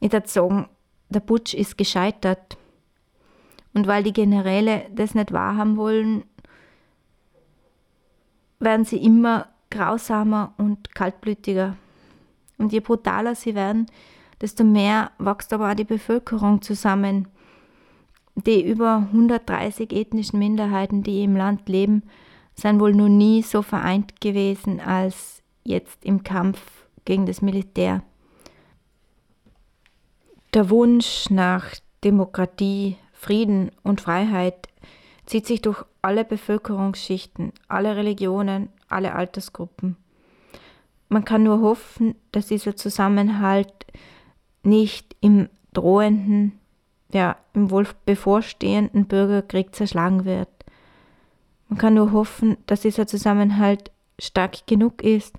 Ich 0.00 0.12
würde 0.12 0.28
sagen, 0.28 0.68
der 1.08 1.20
Putsch 1.20 1.54
ist 1.54 1.76
gescheitert. 1.76 2.56
Und 3.72 3.88
weil 3.88 4.04
die 4.04 4.12
Generäle 4.12 4.86
das 4.94 5.16
nicht 5.16 5.32
wahrhaben 5.32 5.76
wollen, 5.76 6.22
werden 8.60 8.84
sie 8.84 8.98
immer 8.98 9.48
grausamer 9.74 10.54
und 10.56 10.94
kaltblütiger. 10.94 11.76
Und 12.58 12.72
je 12.72 12.80
brutaler 12.80 13.34
sie 13.34 13.54
werden, 13.54 13.86
desto 14.40 14.64
mehr 14.64 15.10
wächst 15.18 15.52
aber 15.52 15.70
auch 15.70 15.74
die 15.74 15.84
Bevölkerung 15.84 16.62
zusammen. 16.62 17.28
Die 18.36 18.64
über 18.64 19.08
130 19.12 19.92
ethnischen 19.92 20.38
Minderheiten, 20.38 21.02
die 21.02 21.22
im 21.22 21.36
Land 21.36 21.68
leben, 21.68 22.02
sind 22.54 22.80
wohl 22.80 22.94
noch 22.94 23.08
nie 23.08 23.42
so 23.42 23.62
vereint 23.62 24.20
gewesen 24.20 24.80
als 24.80 25.42
jetzt 25.64 26.04
im 26.04 26.22
Kampf 26.22 26.60
gegen 27.04 27.26
das 27.26 27.42
Militär. 27.42 28.02
Der 30.52 30.70
Wunsch 30.70 31.30
nach 31.30 31.74
Demokratie, 32.04 32.96
Frieden 33.12 33.70
und 33.82 34.00
Freiheit 34.00 34.68
zieht 35.26 35.46
sich 35.46 35.62
durch 35.62 35.84
alle 36.02 36.24
Bevölkerungsschichten, 36.24 37.52
alle 37.66 37.96
Religionen, 37.96 38.68
alle 38.94 39.14
Altersgruppen. 39.14 39.96
Man 41.08 41.24
kann 41.24 41.42
nur 41.42 41.60
hoffen, 41.60 42.14
dass 42.32 42.46
dieser 42.46 42.76
Zusammenhalt 42.76 43.72
nicht 44.62 45.16
im 45.20 45.48
drohenden, 45.72 46.58
ja, 47.12 47.36
im 47.52 47.70
wohl 47.70 47.86
bevorstehenden 48.06 49.06
Bürgerkrieg 49.06 49.74
zerschlagen 49.74 50.24
wird. 50.24 50.48
Man 51.68 51.78
kann 51.78 51.94
nur 51.94 52.12
hoffen, 52.12 52.56
dass 52.66 52.80
dieser 52.80 53.06
Zusammenhalt 53.06 53.90
stark 54.18 54.66
genug 54.66 55.02
ist, 55.02 55.36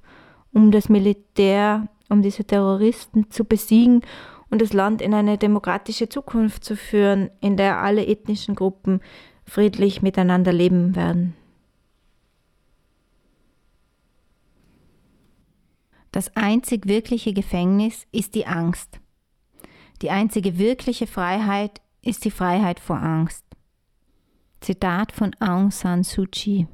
um 0.53 0.71
das 0.71 0.89
Militär, 0.89 1.87
um 2.09 2.21
diese 2.21 2.43
Terroristen 2.43 3.29
zu 3.31 3.45
besiegen 3.45 4.01
und 4.49 4.61
das 4.61 4.73
Land 4.73 5.01
in 5.01 5.13
eine 5.13 5.37
demokratische 5.37 6.07
Zukunft 6.07 6.63
zu 6.63 6.75
führen, 6.75 7.29
in 7.41 7.57
der 7.57 7.81
alle 7.81 8.05
ethnischen 8.05 8.55
Gruppen 8.55 9.01
friedlich 9.45 10.01
miteinander 10.01 10.53
leben 10.53 10.95
werden. 10.95 11.35
Das 16.15 16.33
einzig 16.37 16.85
wirkliche 16.85 17.33
Gefängnis 17.33 18.07
ist 18.13 18.35
die 18.35 18.47
Angst. 18.47 19.01
Die 20.01 20.11
einzige 20.11 20.57
wirkliche 20.57 21.07
Freiheit 21.07 21.81
ist 22.01 22.23
die 22.23 22.31
Freiheit 22.31 22.79
vor 22.79 22.95
Angst. 22.95 23.43
Zitat 24.61 25.11
von 25.11 25.35
Aung 25.41 25.71
San 25.71 26.05
Suu 26.05 26.25
Kyi. 26.31 26.67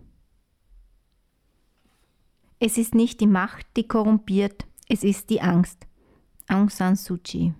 Es 2.59 2.77
ist 2.77 2.93
nicht 2.93 3.19
die 3.19 3.25
Macht, 3.25 3.65
die 3.77 3.87
korrumpiert, 3.87 4.67
es 4.87 5.03
ist 5.03 5.31
die 5.31 5.41
Angst. 5.41 5.87
Aung 6.47 6.69
San 6.69 6.95
Suu 6.95 7.17
Kyi. 7.17 7.55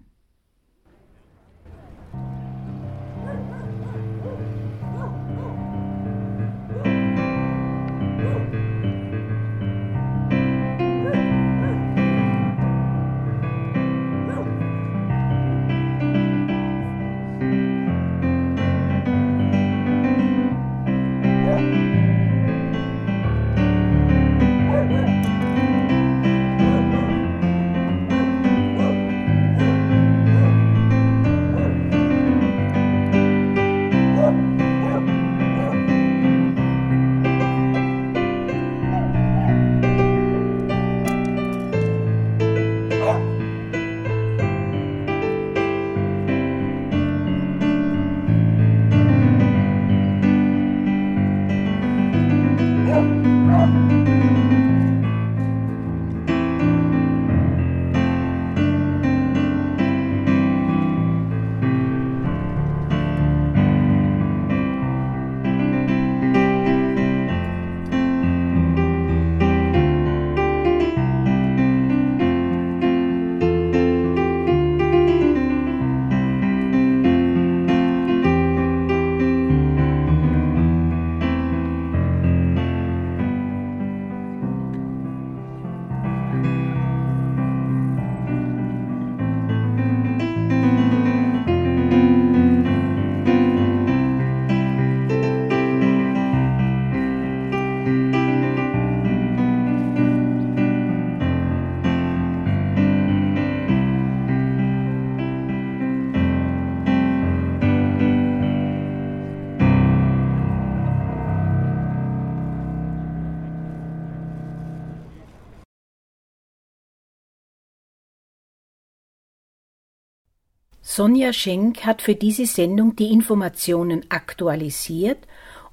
Sonja 120.94 121.32
Schenk 121.32 121.86
hat 121.86 122.02
für 122.02 122.16
diese 122.16 122.46
Sendung 122.46 122.98
die 122.98 123.14
Informationen 123.14 124.06
aktualisiert 124.10 125.20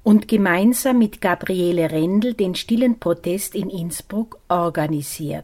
und 0.01 0.29
gemeinsam 0.29 0.97
mit 0.97 1.19
Gabriele 1.19 1.91
Rendel 1.91 2.35
den 2.35 2.55
stillen 2.55 3.01
Protest 3.01 3.53
in 3.53 3.69
Innsbruck 3.69 4.39
organisiert. 4.47 5.43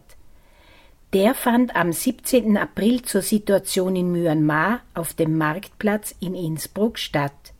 Der 1.11 1.35
fand 1.35 1.75
am 1.75 1.91
17. 1.91 2.55
April 2.55 3.01
zur 3.01 3.21
Situation 3.21 3.97
in 3.97 4.13
Myanmar 4.13 4.79
auf 4.93 5.13
dem 5.13 5.37
Marktplatz 5.37 6.15
in 6.21 6.35
Innsbruck 6.35 6.97
statt. 6.97 7.53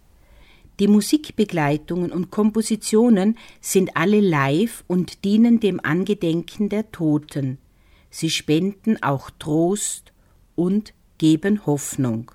Die 0.79 0.87
Musikbegleitungen 0.87 2.13
und 2.13 2.31
Kompositionen 2.31 3.37
sind 3.59 3.97
alle 3.97 4.21
live 4.21 4.85
und 4.87 5.25
dienen 5.25 5.59
dem 5.59 5.81
Angedenken 5.83 6.69
der 6.69 6.89
Toten. 6.93 7.57
Sie 8.09 8.29
spenden 8.29 9.03
auch 9.03 9.29
Trost 9.37 10.13
und 10.55 10.93
geben 11.17 11.65
Hoffnung. 11.65 12.31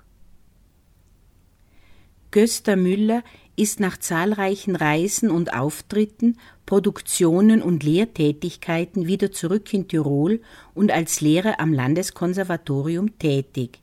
Gösta 2.31 2.75
Müller 2.75 3.23
ist 3.57 3.79
nach 3.79 3.97
zahlreichen 3.97 4.75
Reisen 4.75 5.29
und 5.29 5.53
Auftritten 5.53 6.37
Produktionen 6.65 7.61
und 7.61 7.83
Lehrtätigkeiten 7.83 9.05
wieder 9.05 9.31
zurück 9.31 9.73
in 9.73 9.87
Tirol 9.87 10.41
und 10.73 10.91
als 10.91 11.19
Lehrer 11.19 11.59
am 11.59 11.73
Landeskonservatorium 11.73 13.19
tätig. 13.19 13.79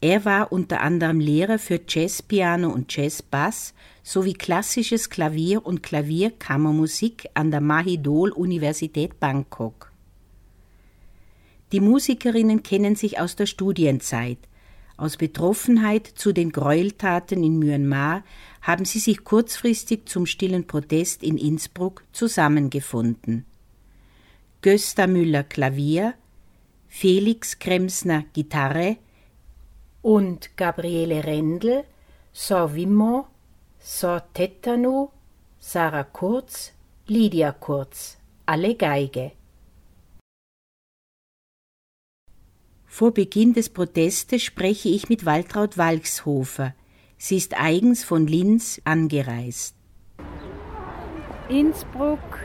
Er 0.00 0.24
war 0.24 0.52
unter 0.52 0.82
anderem 0.82 1.18
Lehrer 1.18 1.58
für 1.58 1.80
Jazzpiano 1.88 2.70
und 2.70 2.94
Jazzbass 2.94 3.74
sowie 4.02 4.34
klassisches 4.34 5.08
Klavier 5.08 5.64
und 5.64 5.82
Klavierkammermusik 5.82 7.30
an 7.34 7.50
der 7.50 7.62
Mahidol 7.62 8.30
Universität 8.30 9.18
Bangkok. 9.18 9.93
Die 11.72 11.80
Musikerinnen 11.80 12.62
kennen 12.62 12.96
sich 12.96 13.18
aus 13.18 13.36
der 13.36 13.46
Studienzeit. 13.46 14.38
Aus 14.96 15.16
Betroffenheit 15.16 16.06
zu 16.06 16.32
den 16.32 16.52
Gräueltaten 16.52 17.42
in 17.42 17.58
Myanmar 17.58 18.22
haben 18.62 18.84
sie 18.84 19.00
sich 19.00 19.24
kurzfristig 19.24 20.08
zum 20.08 20.24
stillen 20.26 20.66
Protest 20.66 21.22
in 21.24 21.36
Innsbruck 21.36 22.04
zusammengefunden. 22.12 23.44
Gösta 24.62 25.06
Müller 25.06 25.42
Klavier, 25.42 26.14
Felix 26.86 27.58
Kremsner 27.58 28.24
Gitarre 28.32 28.96
und 30.00 30.56
Gabriele 30.56 31.24
Rendel 31.24 31.84
Sor 32.32 32.74
Vimont, 32.74 33.26
Sor 33.78 34.22
Tetanu, 34.32 35.08
Sarah 35.58 36.04
Kurz, 36.04 36.72
Lydia 37.06 37.52
Kurz, 37.52 38.16
alle 38.46 38.74
Geige. 38.74 39.32
Vor 42.96 43.10
Beginn 43.10 43.54
des 43.54 43.70
Protestes 43.70 44.44
spreche 44.44 44.88
ich 44.88 45.08
mit 45.08 45.26
Waltraud 45.26 45.76
Walkshofer. 45.76 46.74
Sie 47.18 47.36
ist 47.36 47.60
eigens 47.60 48.04
von 48.04 48.28
Linz 48.28 48.80
angereist. 48.84 49.74
Innsbruck, 51.48 52.38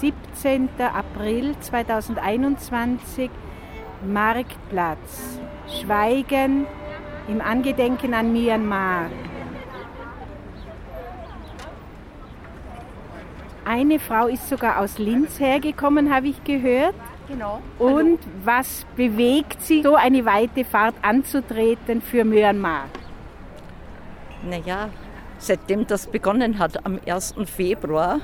17. 0.00 0.68
April 0.78 1.56
2021, 1.58 3.28
Marktplatz. 4.06 5.40
Schweigen 5.80 6.66
im 7.26 7.40
Angedenken 7.40 8.14
an 8.14 8.32
Myanmar. 8.32 9.10
Eine 13.64 13.98
Frau 13.98 14.28
ist 14.28 14.48
sogar 14.48 14.78
aus 14.78 14.98
Linz 14.98 15.40
hergekommen, 15.40 16.14
habe 16.14 16.28
ich 16.28 16.44
gehört. 16.44 16.94
Genau. 17.30 17.60
Und 17.78 18.18
was 18.44 18.84
bewegt 18.96 19.62
Sie, 19.62 19.82
so 19.82 19.94
eine 19.94 20.24
weite 20.24 20.64
Fahrt 20.64 20.96
anzutreten 21.02 22.02
für 22.02 22.24
Myanmar? 22.24 22.86
Naja, 24.42 24.88
seitdem 25.38 25.86
das 25.86 26.08
begonnen 26.08 26.58
hat 26.58 26.84
am 26.84 26.98
1. 27.06 27.34
Februar, 27.46 28.20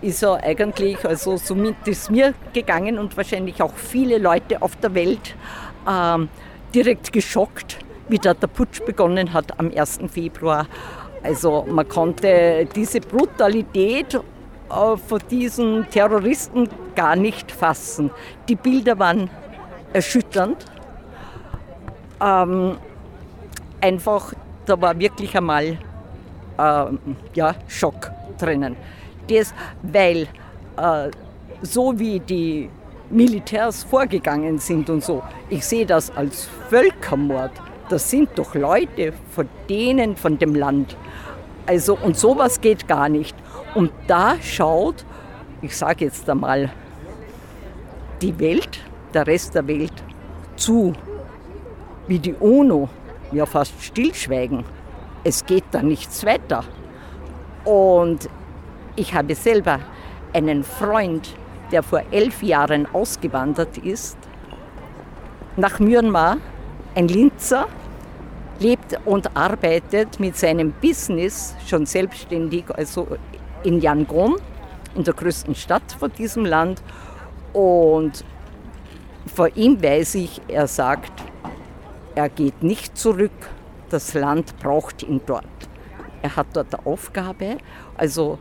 ist 0.00 0.22
er 0.22 0.42
eigentlich, 0.42 1.04
also 1.04 1.36
somit 1.36 1.76
ist 1.86 2.10
mir 2.10 2.32
gegangen 2.54 2.98
und 2.98 3.14
wahrscheinlich 3.16 3.60
auch 3.60 3.74
viele 3.74 4.16
Leute 4.16 4.62
auf 4.62 4.74
der 4.76 4.94
Welt 4.94 5.36
ähm, 5.86 6.30
direkt 6.74 7.12
geschockt, 7.12 7.78
wie 8.08 8.18
da 8.18 8.32
der 8.32 8.46
Putsch 8.46 8.82
begonnen 8.86 9.34
hat 9.34 9.60
am 9.60 9.70
1. 9.70 10.00
Februar. 10.10 10.66
Also 11.22 11.66
man 11.68 11.86
konnte 11.86 12.66
diese 12.74 13.00
Brutalität 13.00 14.18
von 14.70 15.20
diesen 15.30 15.88
Terroristen 15.90 16.68
gar 16.94 17.16
nicht 17.16 17.50
fassen. 17.50 18.10
Die 18.48 18.54
Bilder 18.54 18.98
waren 18.98 19.28
erschütternd. 19.92 20.64
Ähm, 22.22 22.76
einfach, 23.80 24.32
da 24.66 24.80
war 24.80 24.98
wirklich 24.98 25.36
einmal 25.36 25.78
ähm, 26.58 26.98
ja, 27.34 27.54
Schock 27.66 28.10
drinnen. 28.38 28.76
Das, 29.28 29.52
weil 29.82 30.28
äh, 30.76 31.10
so 31.62 31.98
wie 31.98 32.20
die 32.20 32.70
Militärs 33.10 33.82
vorgegangen 33.84 34.58
sind 34.58 34.88
und 34.88 35.02
so, 35.02 35.22
ich 35.48 35.64
sehe 35.64 35.86
das 35.86 36.14
als 36.16 36.48
Völkermord. 36.68 37.52
Das 37.88 38.08
sind 38.08 38.30
doch 38.36 38.54
Leute 38.54 39.12
von 39.32 39.48
denen, 39.68 40.14
von 40.16 40.38
dem 40.38 40.54
Land. 40.54 40.96
Also, 41.66 41.98
und 42.00 42.16
sowas 42.16 42.60
geht 42.60 42.86
gar 42.86 43.08
nicht. 43.08 43.34
Und 43.74 43.92
da 44.06 44.36
schaut, 44.40 45.04
ich 45.62 45.76
sage 45.76 46.06
jetzt 46.06 46.28
einmal, 46.28 46.70
die 48.20 48.38
Welt, 48.38 48.80
der 49.14 49.26
Rest 49.26 49.54
der 49.54 49.66
Welt 49.66 49.92
zu, 50.56 50.92
wie 52.06 52.18
die 52.18 52.34
UNO 52.34 52.88
ja 53.32 53.46
fast 53.46 53.82
stillschweigen. 53.82 54.64
Es 55.22 55.44
geht 55.44 55.64
da 55.70 55.82
nichts 55.82 56.24
weiter. 56.24 56.64
Und 57.64 58.28
ich 58.96 59.14
habe 59.14 59.34
selber 59.34 59.80
einen 60.32 60.64
Freund, 60.64 61.34
der 61.70 61.82
vor 61.82 62.02
elf 62.10 62.42
Jahren 62.42 62.86
ausgewandert 62.92 63.78
ist, 63.78 64.18
nach 65.56 65.78
Myanmar, 65.78 66.38
ein 66.94 67.08
Linzer, 67.08 67.68
lebt 68.58 68.98
und 69.04 69.36
arbeitet 69.36 70.20
mit 70.20 70.36
seinem 70.36 70.72
Business 70.72 71.54
schon 71.66 71.86
selbstständig, 71.86 72.64
also 72.74 73.06
in 73.62 73.80
Yangon, 73.80 74.36
in 74.94 75.04
der 75.04 75.14
größten 75.14 75.54
Stadt 75.54 75.92
von 75.98 76.12
diesem 76.12 76.44
Land. 76.44 76.82
Und 77.52 78.24
vor 79.34 79.48
ihm 79.56 79.82
weiß 79.82 80.14
ich, 80.16 80.40
er 80.48 80.66
sagt, 80.66 81.12
er 82.14 82.28
geht 82.28 82.62
nicht 82.62 82.96
zurück, 82.96 83.30
das 83.90 84.14
Land 84.14 84.58
braucht 84.60 85.02
ihn 85.02 85.20
dort. 85.26 85.44
Er 86.22 86.36
hat 86.36 86.48
dort 86.52 86.74
eine 86.74 86.86
Aufgabe, 86.86 87.58
also 87.96 88.38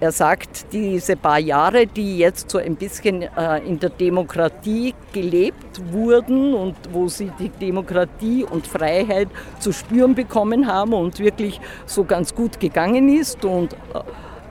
er 0.00 0.12
sagt, 0.12 0.72
diese 0.72 1.14
paar 1.14 1.38
Jahre, 1.38 1.86
die 1.86 2.16
jetzt 2.16 2.50
so 2.50 2.56
ein 2.56 2.76
bisschen 2.76 3.22
äh, 3.22 3.58
in 3.58 3.78
der 3.78 3.90
Demokratie 3.90 4.94
gelebt 5.12 5.92
wurden 5.92 6.54
und 6.54 6.74
wo 6.90 7.06
sie 7.08 7.30
die 7.38 7.50
Demokratie 7.50 8.44
und 8.44 8.66
Freiheit 8.66 9.28
zu 9.58 9.72
spüren 9.72 10.14
bekommen 10.14 10.66
haben 10.66 10.94
und 10.94 11.18
wirklich 11.18 11.60
so 11.84 12.04
ganz 12.04 12.34
gut 12.34 12.58
gegangen 12.58 13.14
ist 13.14 13.44
und 13.44 13.74
äh, 13.74 13.76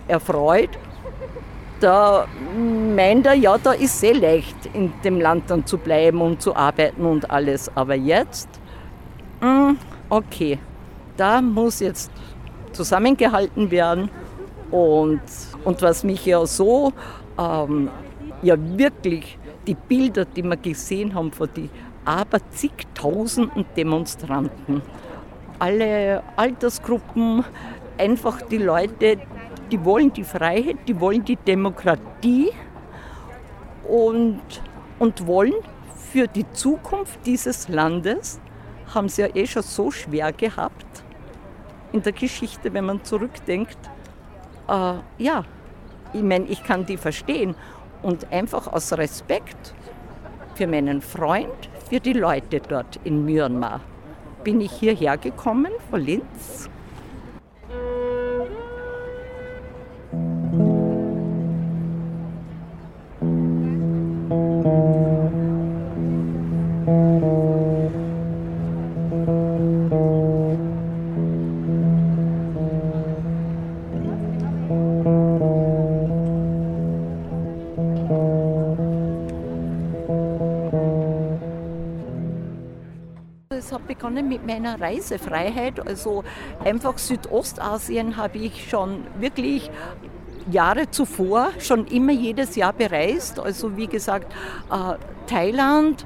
erfreut, 0.10 0.70
da 1.80 2.28
meint 2.96 3.26
er, 3.26 3.34
ja, 3.34 3.58
da 3.58 3.72
ist 3.72 4.00
sehr 4.00 4.16
leicht, 4.16 4.56
in 4.74 4.92
dem 5.04 5.22
Land 5.22 5.50
dann 5.50 5.66
zu 5.66 5.78
bleiben 5.78 6.22
und 6.22 6.42
zu 6.42 6.56
arbeiten 6.56 7.06
und 7.06 7.32
alles. 7.32 7.72
Aber 7.76 7.96
jetzt, 7.96 8.50
mh, 9.40 9.70
hm, 9.70 9.78
okay, 10.10 10.60
da 11.16 11.42
muss 11.42 11.80
jetzt 11.80 12.12
zusammengehalten 12.74 13.72
werden. 13.72 14.10
Und, 14.72 15.22
und 15.64 15.82
was 15.82 16.04
mich 16.04 16.26
ja 16.26 16.46
so, 16.46 16.94
ähm, 17.38 17.90
ja 18.42 18.56
wirklich, 18.58 19.38
die 19.66 19.76
Bilder, 19.76 20.26
die 20.26 20.44
wir 20.44 20.58
gesehen 20.58 21.14
haben 21.14 21.32
von 21.32 21.50
den 21.56 21.70
aber 22.06 22.40
zigtausenden 22.52 23.66
Demonstranten, 23.76 24.82
alle 25.60 26.24
Altersgruppen, 26.38 27.44
einfach 27.98 28.42
die 28.44 28.58
Leute, 28.58 29.18
die 29.72 29.84
wollen 29.84 30.12
die 30.14 30.24
Freiheit, 30.24 30.78
die 30.88 31.00
wollen 31.00 31.24
die 31.24 31.36
Demokratie 31.36 32.52
und, 33.88 34.42
und 35.00 35.26
wollen 35.28 35.56
für 35.96 36.28
die 36.28 36.50
Zukunft 36.54 37.26
dieses 37.26 37.68
Landes, 37.70 38.40
haben 38.94 39.10
sie 39.10 39.22
ja 39.22 39.36
eh 39.36 39.46
schon 39.46 39.64
so 39.64 39.92
schwer 39.92 40.32
gehabt 40.34 41.04
in 41.92 42.02
der 42.02 42.14
Geschichte, 42.14 42.74
wenn 42.74 42.86
man 42.86 43.04
zurückdenkt. 43.04 43.78
Äh, 44.68 44.96
ja, 45.18 45.46
ich 46.14 46.22
meine, 46.22 46.46
ich 46.46 46.64
kann 46.64 46.86
die 46.86 46.98
verstehen 46.98 47.56
und 48.02 48.32
einfach 48.32 48.68
aus 48.68 48.94
Respekt 48.94 49.74
für 50.56 50.68
meinen 50.68 51.02
Freund, 51.02 51.70
für 51.90 52.00
die 52.00 52.14
Leute 52.14 52.60
dort 52.60 53.00
in 53.04 53.26
Myanmar 53.26 53.82
bin 54.44 54.62
ich 54.62 54.72
hierher 54.72 55.18
gekommen 55.18 55.72
von 55.90 56.02
Linz 56.02 56.70
begonnen 84.00 84.30
mit 84.30 84.46
meiner 84.46 84.80
Reisefreiheit. 84.80 85.86
Also 85.86 86.24
einfach 86.64 86.98
Südostasien 86.98 88.18
habe 88.18 88.38
ich 88.38 88.70
schon 88.70 89.04
wirklich 89.20 89.70
Jahre 90.52 90.90
zuvor 90.92 91.50
schon 91.60 91.86
immer 91.88 92.12
jedes 92.12 92.56
Jahr 92.56 92.74
bereist. 92.74 93.40
Also 93.40 93.78
wie 93.78 93.88
gesagt, 93.88 94.34
äh, 94.72 94.96
Thailand 95.28 96.06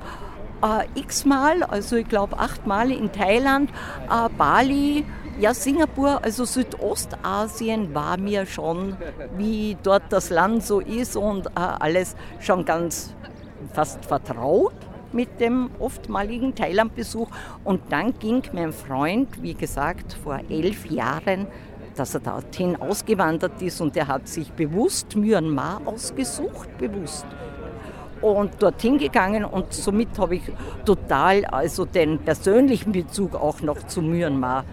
äh, 0.61 0.99
x-mal, 0.99 1.63
also 1.63 1.95
ich 1.95 2.07
glaube 2.07 2.37
achtmal 2.39 2.91
in 2.91 3.11
Thailand, 3.11 3.69
äh, 4.09 4.29
Bali, 4.37 5.05
Ja, 5.39 5.51
Singapur, 5.55 6.23
also 6.23 6.45
Südostasien 6.45 7.95
war 7.95 8.17
mir 8.19 8.45
schon, 8.45 8.95
wie 9.35 9.75
dort 9.81 10.03
das 10.09 10.29
Land 10.29 10.63
so 10.63 10.79
ist 10.79 11.15
und 11.15 11.47
äh, 11.47 11.51
alles 11.55 12.15
schon 12.39 12.65
ganz 12.65 13.15
fast 13.73 14.05
vertraut 14.05 14.75
mit 15.11 15.39
dem 15.39 15.71
oftmaligen 15.79 16.53
Thailandbesuch. 16.53 17.29
Und 17.63 17.81
dann 17.89 18.13
ging 18.19 18.43
mein 18.53 18.71
Freund, 18.73 19.41
wie 19.41 19.55
gesagt, 19.55 20.13
vor 20.23 20.39
elf 20.49 20.85
Jahren, 20.85 21.47
dass 21.95 22.13
er 22.13 22.19
dorthin 22.21 22.75
ausgewandert 22.75 23.61
ist 23.61 23.81
und 23.81 23.95
er 23.97 24.07
hat 24.07 24.27
sich 24.27 24.51
bewusst 24.51 25.15
Myanmar 25.15 25.81
ausgesucht, 25.85 26.77
bewusst. 26.77 27.25
Und 28.21 28.61
dorthin 28.61 28.97
gegangen 28.97 29.43
und 29.43 29.73
somit 29.73 30.17
habe 30.17 30.35
ich 30.35 30.43
total 30.85 31.45
also 31.45 31.85
den 31.85 32.19
persönlichen 32.19 32.91
Bezug 32.91 33.35
auch 33.35 33.61
noch 33.61 33.85
zu 33.87 34.01
Myanmar, 34.01 34.63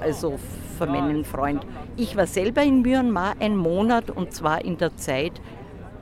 also 0.00 0.38
für 0.76 0.86
meinen 0.86 1.24
Freund. 1.24 1.64
Ich 1.96 2.16
war 2.16 2.26
selber 2.26 2.62
in 2.62 2.82
Myanmar 2.82 3.34
einen 3.38 3.56
Monat 3.56 4.10
und 4.10 4.32
zwar 4.32 4.64
in 4.64 4.76
der 4.76 4.96
Zeit, 4.96 5.40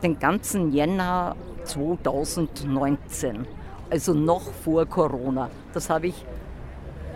den 0.03 0.19
ganzen 0.19 0.73
Jänner 0.73 1.37
2019 1.65 3.47
also 3.91 4.13
noch 4.13 4.43
vor 4.53 4.87
Corona. 4.87 5.51
Das 5.73 5.91
habe 5.91 6.09
ich 6.09 6.25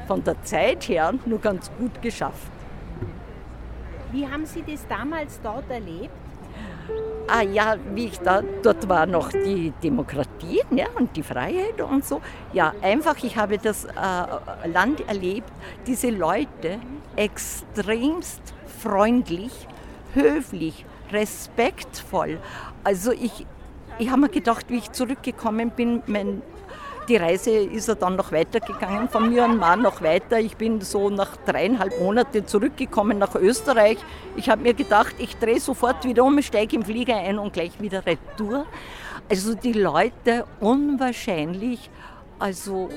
von 0.07 0.23
der 0.23 0.43
Zeit 0.43 0.89
her 0.89 1.13
nur 1.27 1.41
ganz 1.41 1.71
gut 1.79 2.01
geschafft. 2.01 2.51
Wie 4.13 4.27
haben 4.27 4.47
Sie 4.47 4.63
das 4.63 4.87
damals 4.89 5.41
dort 5.43 5.71
erlebt? 5.71 6.15
Ah 7.27 7.43
ja, 7.43 7.77
wie 7.93 8.07
ich 8.07 8.19
da, 8.21 8.43
dort 8.63 8.89
war 8.89 9.05
noch 9.05 9.31
die 9.31 9.71
Demokratie 9.83 10.63
ja, 10.71 10.87
und 10.99 11.15
die 11.15 11.23
Freiheit 11.23 11.79
und 11.79 12.03
so. 12.03 12.23
Ja, 12.55 12.73
einfach, 12.81 13.23
ich 13.23 13.37
habe 13.37 13.59
das 13.59 13.85
äh, 13.85 14.69
Land 14.69 15.07
erlebt, 15.07 15.53
diese 15.87 16.09
Leute 16.09 16.81
extremst 17.17 18.41
freundlich, 18.81 19.53
höflich, 20.15 20.87
respektvoll. 21.13 22.39
Also 22.83 23.13
ich, 23.13 23.47
ich 23.99 24.11
habe 24.11 24.23
mir 24.23 24.29
gedacht, 24.31 24.67
wie 24.71 24.79
ich 24.79 24.93
zurückgekommen 24.93 25.71
bin, 25.71 26.03
mein 26.07 26.41
die 27.09 27.17
Reise 27.17 27.51
ist 27.51 27.89
er 27.89 27.95
dann 27.95 28.17
noch 28.17 28.33
weitergegangen, 28.33 29.09
von 29.09 29.31
Myanmar 29.31 29.77
noch 29.77 30.03
weiter. 30.03 30.39
Ich 30.39 30.57
bin 30.57 30.81
so 30.81 31.09
nach 31.09 31.37
dreieinhalb 31.39 31.99
Monaten 32.01 32.47
zurückgekommen 32.47 33.19
nach 33.19 33.35
Österreich. 33.35 33.99
Ich 34.37 34.51
habe 34.51 34.63
mir 34.63 34.75
gedacht, 34.75 35.15
ich 35.19 35.37
drehe 35.37 35.61
sofort 35.61 36.05
wieder 36.05 36.25
um, 36.25 36.41
steige 36.43 36.77
im 36.77 36.83
Flieger 36.83 37.17
ein 37.17 37.39
und 37.39 37.53
gleich 37.53 37.81
wieder 37.81 38.05
retour. 38.05 38.67
Also 39.31 39.55
die 39.55 39.73
Leute 39.73 40.45
unwahrscheinlich, 40.61 41.91
also 42.39 42.89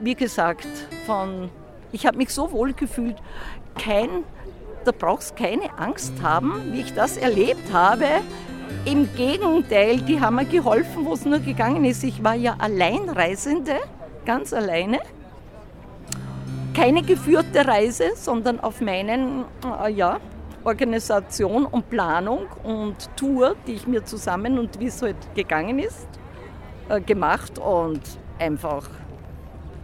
wie 0.00 0.14
gesagt, 0.14 0.68
von, 1.06 1.50
ich 1.92 2.06
habe 2.06 2.18
mich 2.18 2.30
so 2.30 2.52
wohl 2.52 2.72
gefühlt, 2.72 3.16
kein, 3.78 4.24
da 4.84 4.92
brauchst 4.92 5.36
keine 5.36 5.78
Angst 5.78 6.14
haben, 6.22 6.72
wie 6.72 6.80
ich 6.80 6.94
das 6.94 7.16
erlebt 7.16 7.72
habe. 7.72 8.06
Im 8.84 9.08
Gegenteil, 9.14 9.98
die 9.98 10.20
haben 10.20 10.36
mir 10.36 10.46
geholfen, 10.46 11.04
wo 11.04 11.12
es 11.12 11.24
nur 11.24 11.38
gegangen 11.38 11.84
ist. 11.84 12.02
Ich 12.02 12.24
war 12.24 12.34
ja 12.34 12.56
Alleinreisende, 12.58 13.74
ganz 14.24 14.52
alleine. 14.52 15.00
Keine 16.74 17.02
geführte 17.02 17.66
Reise, 17.66 18.12
sondern 18.14 18.58
auf 18.58 18.80
meinen 18.80 19.44
äh, 19.84 19.92
ja, 19.92 20.18
Organisation 20.64 21.66
und 21.66 21.90
Planung 21.90 22.46
und 22.62 22.96
Tour, 23.16 23.54
die 23.66 23.72
ich 23.72 23.86
mir 23.86 24.04
zusammen 24.04 24.58
und 24.58 24.80
wie 24.80 24.86
es 24.86 25.02
halt 25.02 25.16
gegangen 25.34 25.78
ist, 25.78 26.08
äh, 26.88 27.00
gemacht. 27.00 27.58
Und 27.58 28.00
einfach, 28.38 28.88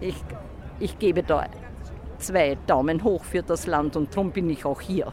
ich, 0.01 0.17
ich 0.81 0.99
gebe 0.99 1.23
da 1.23 1.47
zwei 2.19 2.57
Daumen 2.67 3.05
hoch 3.05 3.25
für 3.25 3.43
das 3.43 3.67
Land 3.67 3.97
und 3.97 4.15
darum 4.15 4.31
bin 4.31 4.49
ich 4.49 4.65
auch 4.65 4.81
hier. 4.81 5.13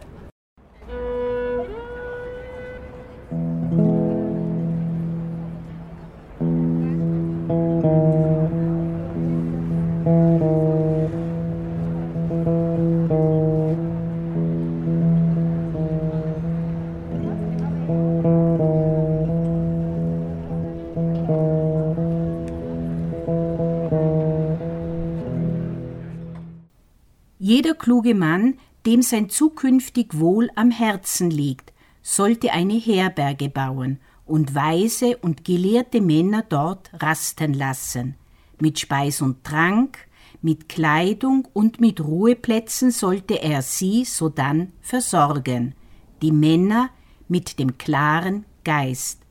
Kluge 28.04 28.16
Mann, 28.16 28.56
dem 28.86 29.02
sein 29.02 29.30
zukünftig 29.30 30.20
Wohl 30.20 30.50
am 30.56 30.72
Herzen 30.72 31.30
liegt, 31.32 31.72
sollte 32.02 32.52
eine 32.52 32.74
Herberge 32.74 33.48
bauen 33.48 34.00
und 34.26 34.54
weise 34.54 35.18
und 35.18 35.46
gelehrte 35.46 36.02
Männer 36.02 36.44
dort 36.48 36.92
rasten 36.94 37.54
lassen. 37.54 38.16
Mit 38.60 38.80
Speis 38.80 39.22
und 39.22 39.46
Trank, 39.46 39.98
mit 40.42 40.68
Kleidung 40.68 41.48
und 41.54 41.80
mit 41.80 42.02
Ruheplätzen 42.02 42.92
sollte 42.92 43.42
er 43.42 43.62
sie 43.62 44.04
sodann 44.04 44.74
versorgen, 44.82 45.74
die 46.22 46.34
Männer 46.34 46.90
mit 47.30 47.58
dem 47.58 47.78
klaren 47.78 48.46
Geist. 48.66 49.22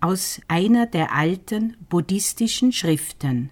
Aus 0.00 0.40
einer 0.48 0.86
der 0.86 1.14
alten 1.14 1.76
buddhistischen 1.88 2.72
Schriften 2.72 3.50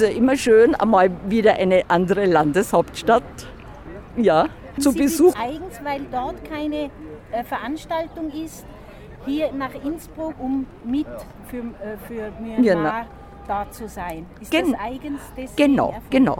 ist 0.00 0.08
ja 0.10 0.16
immer 0.16 0.36
schön, 0.36 0.74
einmal 0.74 1.10
wieder 1.28 1.54
eine 1.54 1.82
andere 1.88 2.24
Landeshauptstadt 2.26 3.22
ja, 4.16 4.46
zu 4.78 4.90
Sie 4.92 4.98
Besuch. 4.98 5.34
Eigens, 5.36 5.80
weil 5.84 6.00
dort 6.10 6.44
keine 6.44 6.90
äh, 7.32 7.44
Veranstaltung 7.44 8.30
ist, 8.30 8.64
hier 9.26 9.52
nach 9.52 9.74
Innsbruck, 9.84 10.34
um 10.38 10.66
mit 10.84 11.06
für, 11.48 11.58
äh, 11.58 11.96
für 12.08 12.32
Myanmar 12.40 12.60
Myanmar. 12.60 13.06
da 13.46 13.70
zu 13.70 13.88
sein. 13.88 14.26
Ist 14.40 14.50
Gen- 14.50 14.72
das 14.72 14.80
eigens 14.80 15.20
Genau, 15.56 15.94
genau. 16.08 16.38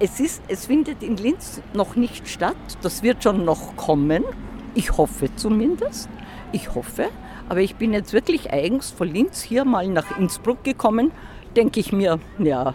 Es, 0.00 0.18
ist, 0.18 0.42
es 0.48 0.66
findet 0.66 1.02
in 1.02 1.16
Linz 1.16 1.60
noch 1.72 1.94
nicht 1.96 2.26
statt. 2.28 2.56
Das 2.82 3.02
wird 3.02 3.22
schon 3.22 3.44
noch 3.44 3.76
kommen. 3.76 4.24
Ich 4.74 4.96
hoffe 4.96 5.28
zumindest. 5.36 6.08
Ich 6.52 6.74
hoffe. 6.74 7.08
Aber 7.48 7.60
ich 7.60 7.76
bin 7.76 7.92
jetzt 7.92 8.12
wirklich 8.12 8.52
eigens 8.52 8.90
von 8.90 9.06
Linz 9.08 9.42
hier 9.42 9.64
mal 9.64 9.86
nach 9.86 10.18
Innsbruck 10.18 10.64
gekommen. 10.64 11.12
Denke 11.54 11.78
ich 11.78 11.92
mir, 11.92 12.18
ja, 12.38 12.72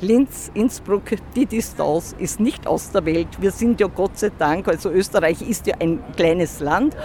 Linz, 0.00 0.50
Innsbruck, 0.54 1.02
die 1.36 1.44
Distanz 1.44 2.14
ist 2.18 2.40
nicht 2.40 2.66
aus 2.66 2.90
der 2.90 3.04
Welt. 3.04 3.28
Wir 3.38 3.50
sind 3.50 3.80
ja 3.80 3.86
Gott 3.86 4.18
sei 4.18 4.30
Dank, 4.38 4.66
also 4.66 4.90
Österreich 4.90 5.42
ist 5.42 5.66
ja 5.66 5.74
ein 5.78 6.02
kleines 6.16 6.60
Land. 6.60 6.96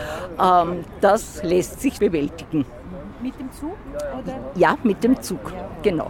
Ähm, 0.42 0.86
das 1.02 1.44
lässt 1.44 1.82
sich 1.82 2.00
bewältigen. 2.00 2.66
Mit 3.22 3.38
dem 3.40 3.52
Zug? 3.52 3.76
Oder? 4.24 4.40
Ja, 4.56 4.78
mit 4.84 5.04
dem 5.04 5.22
Zug, 5.22 5.54
genau. 5.82 6.10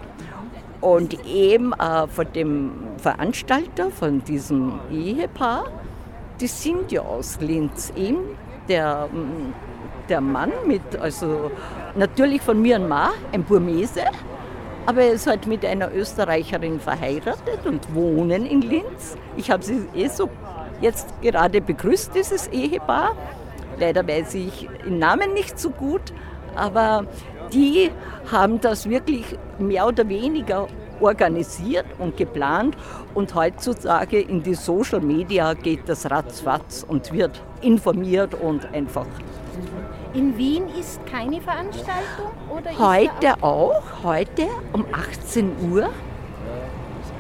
Und 0.82 1.26
eben 1.26 1.74
äh, 1.74 2.08
von 2.08 2.32
dem 2.34 2.72
Veranstalter, 2.98 3.90
von 3.90 4.24
diesem 4.24 4.80
Ehepaar, 4.92 5.66
die 6.40 6.48
sind 6.48 6.92
ja 6.92 7.02
aus 7.02 7.40
Linz. 7.42 7.92
Eben 7.96 8.38
der, 8.68 9.08
mm, 9.12 9.54
der 10.10 10.22
Mann 10.22 10.52
mit, 10.68 10.96
also 11.00 11.50
natürlich 11.96 12.42
von 12.42 12.62
Myanmar, 12.62 13.14
ein 13.32 13.44
Burmese, 13.44 14.02
aber 14.86 15.02
er 15.02 15.14
ist 15.14 15.28
halt 15.28 15.48
mit 15.48 15.66
einer 15.66 15.94
Österreicherin 15.94 16.80
verheiratet 16.80 17.66
und 17.66 17.94
wohnen 17.94 18.46
in 18.46 18.62
Linz. 18.62 19.18
Ich 19.36 19.50
habe 19.50 19.64
sie 19.64 19.86
eh 19.96 20.08
so 20.08 20.30
jetzt 20.82 21.08
gerade 21.22 21.62
begrüßt, 21.62 22.14
dieses 22.14 22.48
Ehepaar. 22.48 23.16
Leider 23.80 24.08
weiß 24.08 24.36
ich 24.36 24.70
den 24.86 25.00
Namen 25.00 25.34
nicht 25.34 25.60
so 25.60 25.70
gut, 25.70 26.14
aber 26.56 27.06
die 27.52 27.92
haben 28.32 28.62
das 28.62 28.90
wirklich 28.90 29.38
mehr 29.60 29.88
oder 29.88 30.08
weniger 30.08 30.68
organisiert 31.00 31.86
und 32.00 32.16
geplant 32.16 32.78
und 33.14 33.36
heutzutage 33.36 34.20
in 34.22 34.44
die 34.44 34.54
Social 34.54 35.02
Media 35.02 35.54
geht 35.54 35.88
das 35.88 36.10
ratzfatz 36.10 36.86
und 36.88 37.12
wird 37.12 37.42
informiert 37.62 38.34
und 38.34 38.66
einfach. 38.74 39.08
In 40.16 40.38
Wien 40.38 40.70
ist 40.80 41.06
keine 41.06 41.42
Veranstaltung? 41.42 42.32
Oder 42.50 42.72
Heute 42.80 43.44
auch, 43.44 43.82
heute 44.02 44.48
um 44.72 44.86
18 44.94 45.52
Uhr 45.70 45.90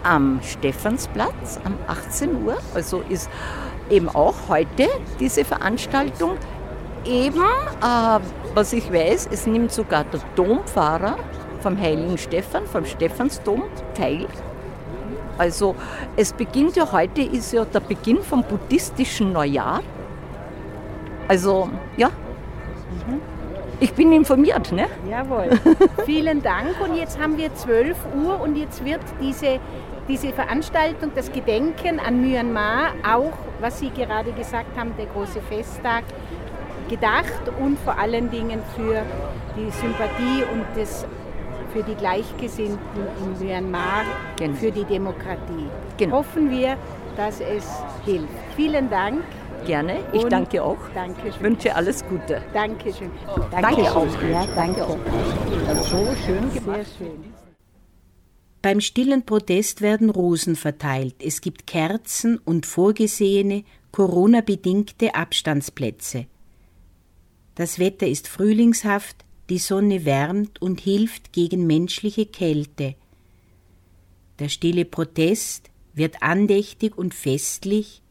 am 0.03 0.39
Stephansplatz, 0.41 1.59
am 1.65 1.77
18 1.87 2.45
Uhr, 2.45 2.55
also 2.73 3.03
ist 3.09 3.29
eben 3.89 4.07
auch 4.07 4.35
heute 4.47 4.87
diese 5.19 5.43
Veranstaltung. 5.43 6.37
Eben, 7.03 7.41
äh, 7.41 8.19
was 8.53 8.71
ich 8.71 8.91
weiß, 8.91 9.27
es 9.29 9.45
nimmt 9.45 9.73
sogar 9.73 10.05
der 10.05 10.21
Dompfarrer 10.37 11.17
vom 11.59 11.77
Heiligen 11.77 12.17
Stephan, 12.17 12.65
vom 12.65 12.85
Stephansdom 12.85 13.63
teil. 13.93 14.25
Also 15.37 15.75
es 16.15 16.31
beginnt 16.31 16.77
ja 16.77 16.89
heute, 16.93 17.23
ist 17.23 17.51
ja 17.51 17.65
der 17.65 17.81
Beginn 17.81 18.23
vom 18.23 18.41
buddhistischen 18.43 19.33
Neujahr. 19.33 19.81
Also 21.27 21.69
ja, 21.97 22.09
mhm. 22.89 23.21
ich 23.79 23.93
bin 23.93 24.11
informiert. 24.11 24.71
Ne? 24.71 24.87
Jawohl. 25.09 25.49
Vielen 26.05 26.41
Dank. 26.41 26.79
Und 26.81 26.95
jetzt 26.95 27.19
haben 27.19 27.37
wir 27.37 27.53
12 27.53 27.97
Uhr 28.23 28.39
und 28.41 28.55
jetzt 28.55 28.83
wird 28.83 29.01
diese, 29.21 29.59
diese 30.07 30.29
Veranstaltung, 30.29 31.11
das 31.15 31.31
Gedenken 31.31 31.99
an 31.99 32.21
Myanmar, 32.21 32.93
auch, 33.07 33.33
was 33.59 33.79
Sie 33.79 33.89
gerade 33.89 34.31
gesagt 34.31 34.77
haben, 34.77 34.93
der 34.97 35.07
große 35.07 35.41
Festtag, 35.41 36.03
gedacht 36.89 37.41
und 37.59 37.79
vor 37.79 37.97
allen 37.97 38.29
Dingen 38.29 38.61
für 38.75 39.01
die 39.57 39.71
Sympathie 39.71 40.43
und 40.51 40.65
das 40.75 41.05
für 41.73 41.83
die 41.83 41.95
Gleichgesinnten 41.95 42.79
in 43.21 43.45
Myanmar, 43.45 44.03
genau. 44.37 44.55
für 44.55 44.71
die 44.71 44.85
Demokratie. 44.85 45.67
Genau. 45.97 46.17
Hoffen 46.17 46.49
wir, 46.49 46.77
dass 47.17 47.41
es 47.41 47.67
hilft. 48.05 48.29
Vielen 48.55 48.89
Dank. 48.89 49.23
Gerne, 49.65 50.03
ich 50.13 50.23
Und 50.23 50.31
danke 50.31 50.63
auch. 50.63 50.77
Dankeschön. 50.93 51.41
Wünsche 51.41 51.75
alles 51.75 52.05
Gute. 52.05 52.41
Dankeschön. 52.53 53.09
Danke, 53.51 53.61
danke 53.61 53.95
auch. 53.95 54.21
Ja, 54.23 54.47
danke 54.55 54.85
auch. 54.85 54.97
So 55.83 56.07
schön 56.25 56.53
gemacht. 56.53 56.85
Sehr 56.97 57.07
schön. 57.07 57.35
Beim 58.61 58.81
stillen 58.81 59.25
Protest 59.25 59.81
werden 59.81 60.09
Rosen 60.09 60.55
verteilt. 60.55 61.15
Es 61.19 61.41
gibt 61.41 61.67
Kerzen 61.67 62.37
und 62.37 62.65
vorgesehene, 62.65 63.63
Corona-bedingte 63.91 65.13
Abstandsplätze. 65.13 66.25
Das 67.53 67.79
Wetter 67.79 68.07
ist 68.07 68.27
frühlingshaft, 68.27 69.23
die 69.49 69.59
Sonne 69.59 70.03
wärmt 70.05 70.61
und 70.61 70.81
hilft 70.81 71.31
gegen 71.31 71.67
menschliche 71.67 72.25
Kälte. 72.25 72.95
Der 74.39 74.49
stille 74.49 74.85
Protest 74.85 75.69
wird 75.93 76.21
andächtig 76.21 76.97
und 76.97 77.13
festlich, 77.13 78.01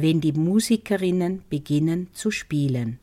wenn 0.00 0.20
die 0.20 0.32
Musikerinnen 0.32 1.42
beginnen 1.50 2.08
zu 2.12 2.30
spielen. 2.30 2.99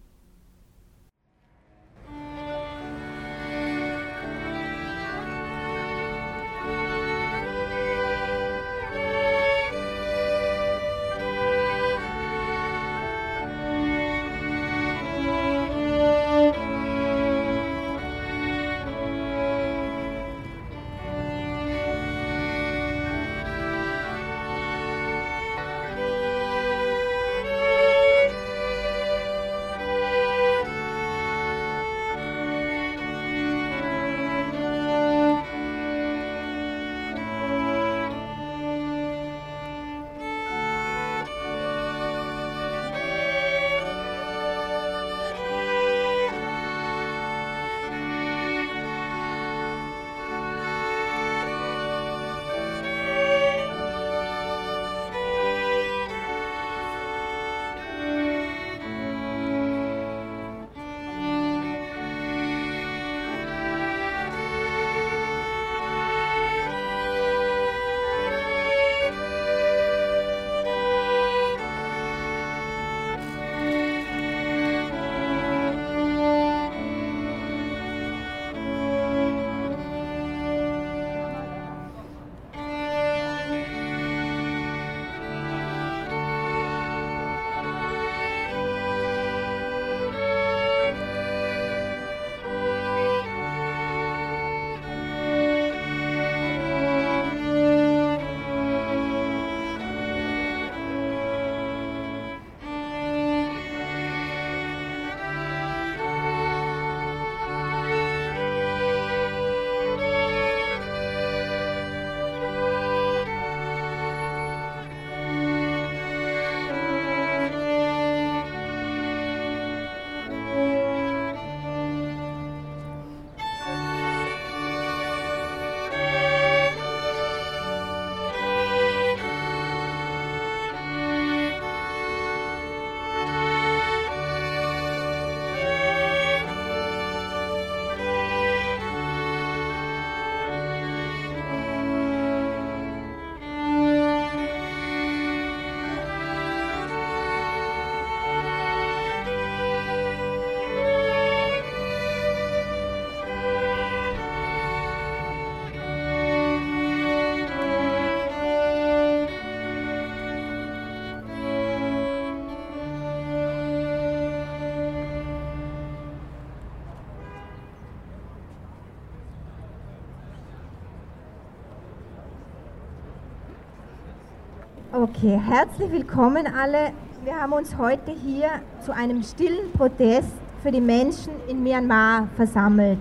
Okay, 174.93 175.37
herzlich 175.45 175.91
willkommen 175.91 176.47
alle. 176.47 176.93
Wir 177.25 177.35
haben 177.35 177.51
uns 177.51 177.77
heute 177.77 178.13
hier 178.13 178.47
zu 178.79 178.95
einem 178.95 179.21
stillen 179.21 179.69
Protest 179.73 180.31
für 180.63 180.71
die 180.71 180.79
Menschen 180.79 181.33
in 181.49 181.61
Myanmar 181.61 182.29
versammelt. 182.37 182.99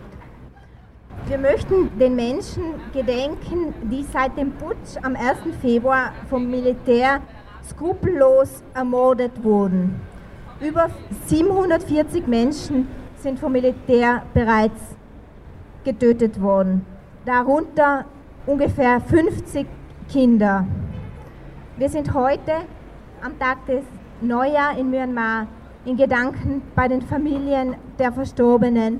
Wir 1.28 1.38
möchten 1.38 1.96
den 1.96 2.16
Menschen 2.16 2.74
gedenken, 2.92 3.72
die 3.84 4.02
seit 4.02 4.36
dem 4.36 4.50
Putsch 4.54 4.96
am 5.00 5.14
1. 5.14 5.38
Februar 5.62 6.12
vom 6.28 6.50
Militär 6.50 7.20
skrupellos 7.62 8.64
ermordet 8.74 9.44
wurden. 9.44 10.00
Über 10.60 10.90
740 11.26 12.26
Menschen 12.26 12.88
sind 13.14 13.38
vom 13.38 13.52
Militär 13.52 14.24
bereits 14.34 14.96
getötet 15.84 16.42
worden, 16.42 16.84
darunter 17.24 18.06
ungefähr 18.44 19.00
50 19.00 19.68
Kinder. 20.08 20.66
Wir 21.78 21.90
sind 21.90 22.14
heute 22.14 22.52
am 23.20 23.38
Tag 23.38 23.66
des 23.66 23.84
Neujahrs 24.22 24.78
in 24.78 24.88
Myanmar 24.88 25.46
in 25.84 25.98
Gedanken 25.98 26.62
bei 26.74 26.88
den 26.88 27.02
Familien 27.02 27.76
der 27.98 28.12
Verstorbenen, 28.12 28.98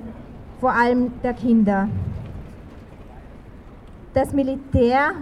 vor 0.60 0.72
allem 0.72 1.10
der 1.22 1.32
Kinder. 1.32 1.88
Das 4.12 4.34
Militär 4.34 5.12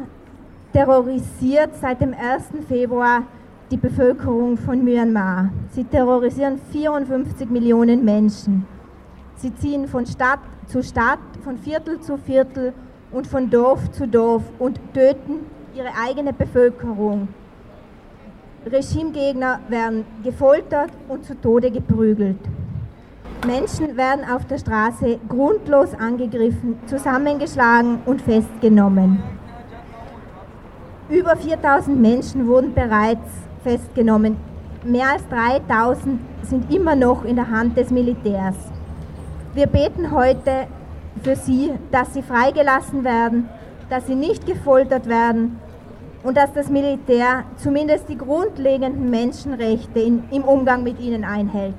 terrorisiert 0.73 1.77
seit 1.81 2.01
dem 2.01 2.13
1. 2.13 2.67
Februar 2.67 3.23
die 3.71 3.77
Bevölkerung 3.77 4.57
von 4.57 4.83
Myanmar. 4.83 5.51
Sie 5.71 5.85
terrorisieren 5.85 6.59
54 6.73 7.49
Millionen 7.51 8.05
Menschen. 8.05 8.67
Sie 9.37 9.55
ziehen 9.55 9.87
von 9.87 10.07
Stadt 10.07 10.41
zu 10.67 10.83
Stadt, 10.83 11.21
von 11.45 11.57
Viertel 11.59 12.01
zu 12.01 12.17
Viertel 12.17 12.73
und 13.13 13.29
von 13.29 13.49
Dorf 13.49 13.93
zu 13.93 14.09
Dorf 14.09 14.43
und 14.59 14.81
töten 14.93 15.47
ihre 15.73 15.91
eigene 16.05 16.33
Bevölkerung. 16.33 17.29
Regimegegner 18.71 19.61
werden 19.69 20.05
gefoltert 20.23 20.91
und 21.09 21.25
zu 21.25 21.35
Tode 21.41 21.71
geprügelt. 21.71 22.39
Menschen 23.47 23.97
werden 23.97 24.25
auf 24.25 24.47
der 24.47 24.59
Straße 24.59 25.19
grundlos 25.29 25.95
angegriffen, 25.95 26.79
zusammengeschlagen 26.87 27.99
und 28.07 28.23
festgenommen. 28.23 29.23
Über 31.11 31.37
4000 31.37 32.01
Menschen 32.01 32.47
wurden 32.47 32.73
bereits 32.73 33.29
festgenommen. 33.63 34.39
Mehr 34.83 35.11
als 35.13 35.29
3000 35.29 36.19
sind 36.43 36.73
immer 36.75 36.97
noch 36.97 37.25
in 37.25 37.37
der 37.37 37.51
Hand 37.51 37.77
des 37.77 37.91
Militärs. 37.91 38.57
Wir 39.53 39.67
beten 39.67 40.11
heute 40.11 40.67
für 41.23 41.37
sie, 41.37 41.73
dass 41.93 42.15
sie 42.15 42.23
freigelassen 42.23 43.05
werden, 43.05 43.49
dass 43.91 44.07
sie 44.07 44.15
nicht 44.15 44.47
gefoltert 44.47 45.07
werden 45.07 45.61
und 46.25 46.37
dass 46.37 46.53
das 46.53 46.71
Militär 46.71 47.45
zumindest 47.57 48.09
die 48.09 48.17
grundlegenden 48.17 49.11
Menschenrechte 49.11 50.01
in, 50.01 50.25
im 50.31 50.43
Umgang 50.43 50.83
mit 50.83 50.99
ihnen 50.99 51.23
einhält. 51.23 51.75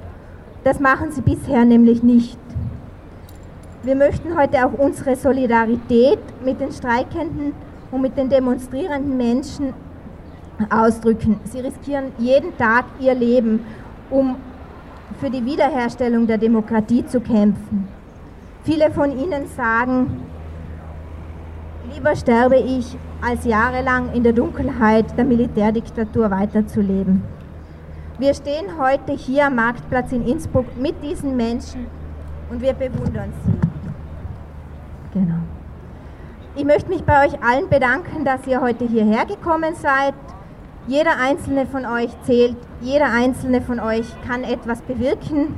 Das 0.64 0.80
machen 0.80 1.12
sie 1.12 1.22
bisher 1.22 1.66
nämlich 1.66 2.04
nicht. 2.04 2.40
Wir 3.84 3.96
möchten 3.96 4.38
heute 4.38 4.66
auch 4.66 4.74
unsere 4.74 5.16
Solidarität 5.16 6.20
mit 6.44 6.60
den 6.60 6.72
streikenden 6.72 7.54
und 7.92 8.02
mit 8.02 8.18
den 8.18 8.30
demonstrierenden 8.30 9.18
Menschen 9.18 9.74
ausdrücken. 10.70 11.40
Sie 11.44 11.60
riskieren 11.60 12.12
jeden 12.18 12.56
Tag 12.58 12.86
ihr 13.00 13.14
Leben, 13.14 13.66
um 14.10 14.38
für 15.20 15.30
die 15.30 15.46
Wiederherstellung 15.46 16.26
der 16.28 16.38
Demokratie 16.38 17.06
zu 17.06 17.20
kämpfen. 17.20 17.88
Viele 18.64 18.92
von 18.92 19.12
ihnen 19.12 19.48
sagen, 19.56 20.24
lieber 21.94 22.16
sterbe 22.16 22.58
ich, 22.58 22.98
als 23.22 23.46
jahrelang 23.46 24.14
in 24.14 24.24
der 24.24 24.34
Dunkelheit 24.34 25.18
der 25.18 25.26
Militärdiktatur 25.26 26.32
weiterzuleben. 26.32 27.24
Wir 28.18 28.34
stehen 28.34 28.78
heute 28.80 29.14
hier 29.14 29.48
am 29.48 29.56
Marktplatz 29.56 30.12
in 30.12 30.26
Innsbruck 30.26 30.66
mit 30.78 31.04
diesen 31.04 31.36
Menschen 31.36 31.88
und 32.50 32.62
wir 32.62 32.74
bewundern 32.74 33.34
sie. 33.46 35.20
Genau. 35.20 35.40
Ich 36.56 36.64
möchte 36.64 36.90
mich 36.90 37.04
bei 37.04 37.26
euch 37.26 37.44
allen 37.44 37.68
bedanken, 37.70 38.24
dass 38.24 38.48
ihr 38.48 38.62
heute 38.62 38.86
hierher 38.86 39.26
gekommen 39.26 39.76
seid. 39.76 40.14
Jeder 40.88 41.18
einzelne 41.20 41.66
von 41.66 41.86
euch 41.86 42.10
zählt, 42.24 42.56
jeder 42.80 43.12
einzelne 43.12 43.60
von 43.62 43.80
euch 43.80 44.06
kann 44.28 44.44
etwas 44.44 44.82
bewirken. 44.82 45.56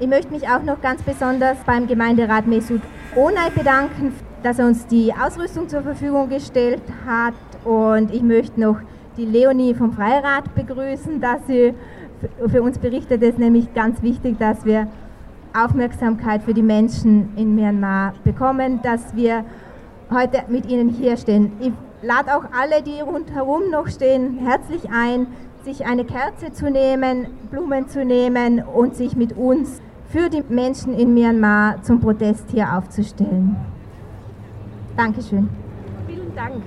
Ich 0.00 0.08
möchte 0.08 0.32
mich 0.32 0.48
auch 0.48 0.62
noch 0.62 0.80
ganz 0.80 1.02
besonders 1.02 1.58
beim 1.66 1.86
Gemeinderat 1.86 2.46
Mesut 2.46 2.80
Onay 3.14 3.50
bedanken, 3.54 4.14
dass 4.42 4.58
er 4.58 4.66
uns 4.66 4.86
die 4.86 5.12
Ausrüstung 5.12 5.68
zur 5.68 5.82
Verfügung 5.82 6.28
gestellt 6.28 6.82
hat. 7.06 7.34
Und 7.64 8.12
ich 8.12 8.22
möchte 8.22 8.60
noch 8.60 8.76
die 9.16 9.26
Leonie 9.26 9.74
vom 9.74 9.92
Freirat 9.92 10.54
begrüßen, 10.54 11.20
dass 11.20 11.46
sie 11.46 11.74
für 12.48 12.62
uns 12.62 12.78
berichtet. 12.78 13.22
Es 13.22 13.30
ist 13.30 13.38
nämlich 13.38 13.72
ganz 13.74 14.02
wichtig, 14.02 14.38
dass 14.38 14.64
wir 14.64 14.88
Aufmerksamkeit 15.54 16.42
für 16.42 16.54
die 16.54 16.62
Menschen 16.62 17.30
in 17.36 17.54
Myanmar 17.54 18.14
bekommen, 18.24 18.80
dass 18.82 19.14
wir 19.14 19.44
heute 20.10 20.44
mit 20.48 20.66
ihnen 20.66 20.88
hier 20.88 21.16
stehen. 21.16 21.52
Ich 21.60 21.72
lade 22.02 22.36
auch 22.36 22.44
alle, 22.52 22.82
die 22.82 23.00
rundherum 23.00 23.70
noch 23.70 23.88
stehen, 23.88 24.38
herzlich 24.38 24.90
ein, 24.90 25.26
sich 25.64 25.84
eine 25.86 26.04
Kerze 26.04 26.52
zu 26.52 26.70
nehmen, 26.70 27.26
Blumen 27.50 27.88
zu 27.88 28.04
nehmen 28.04 28.62
und 28.62 28.96
sich 28.96 29.16
mit 29.16 29.36
uns 29.36 29.80
für 30.08 30.28
die 30.28 30.42
Menschen 30.48 30.94
in 30.94 31.14
Myanmar 31.14 31.82
zum 31.82 32.00
Protest 32.00 32.50
hier 32.50 32.76
aufzustellen. 32.76 33.56
Dankeschön. 35.00 35.48
Vielen 36.06 36.34
Dank. 36.34 36.62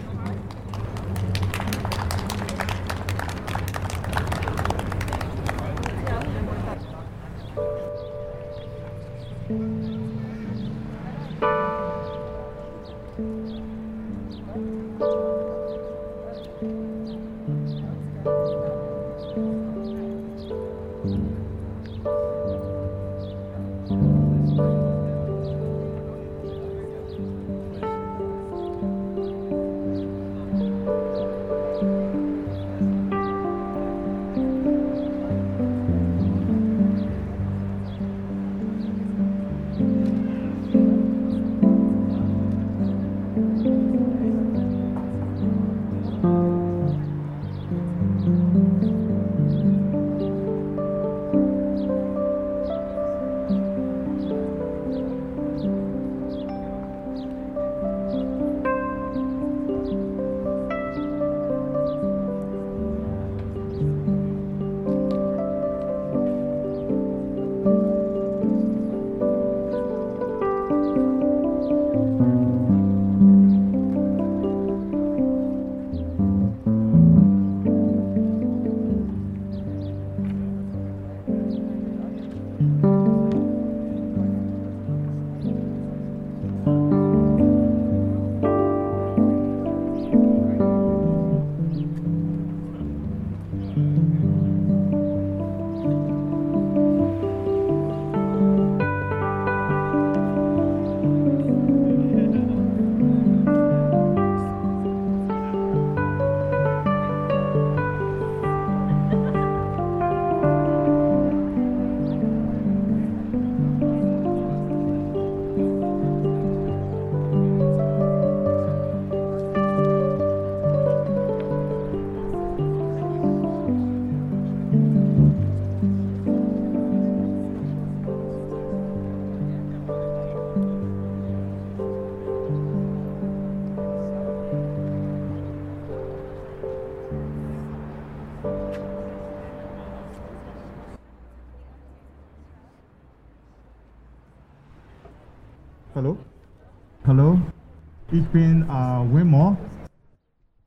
Ich 148.14 148.28
bin 148.28 148.61
äh, 148.61 148.66
Wimo 149.11 149.57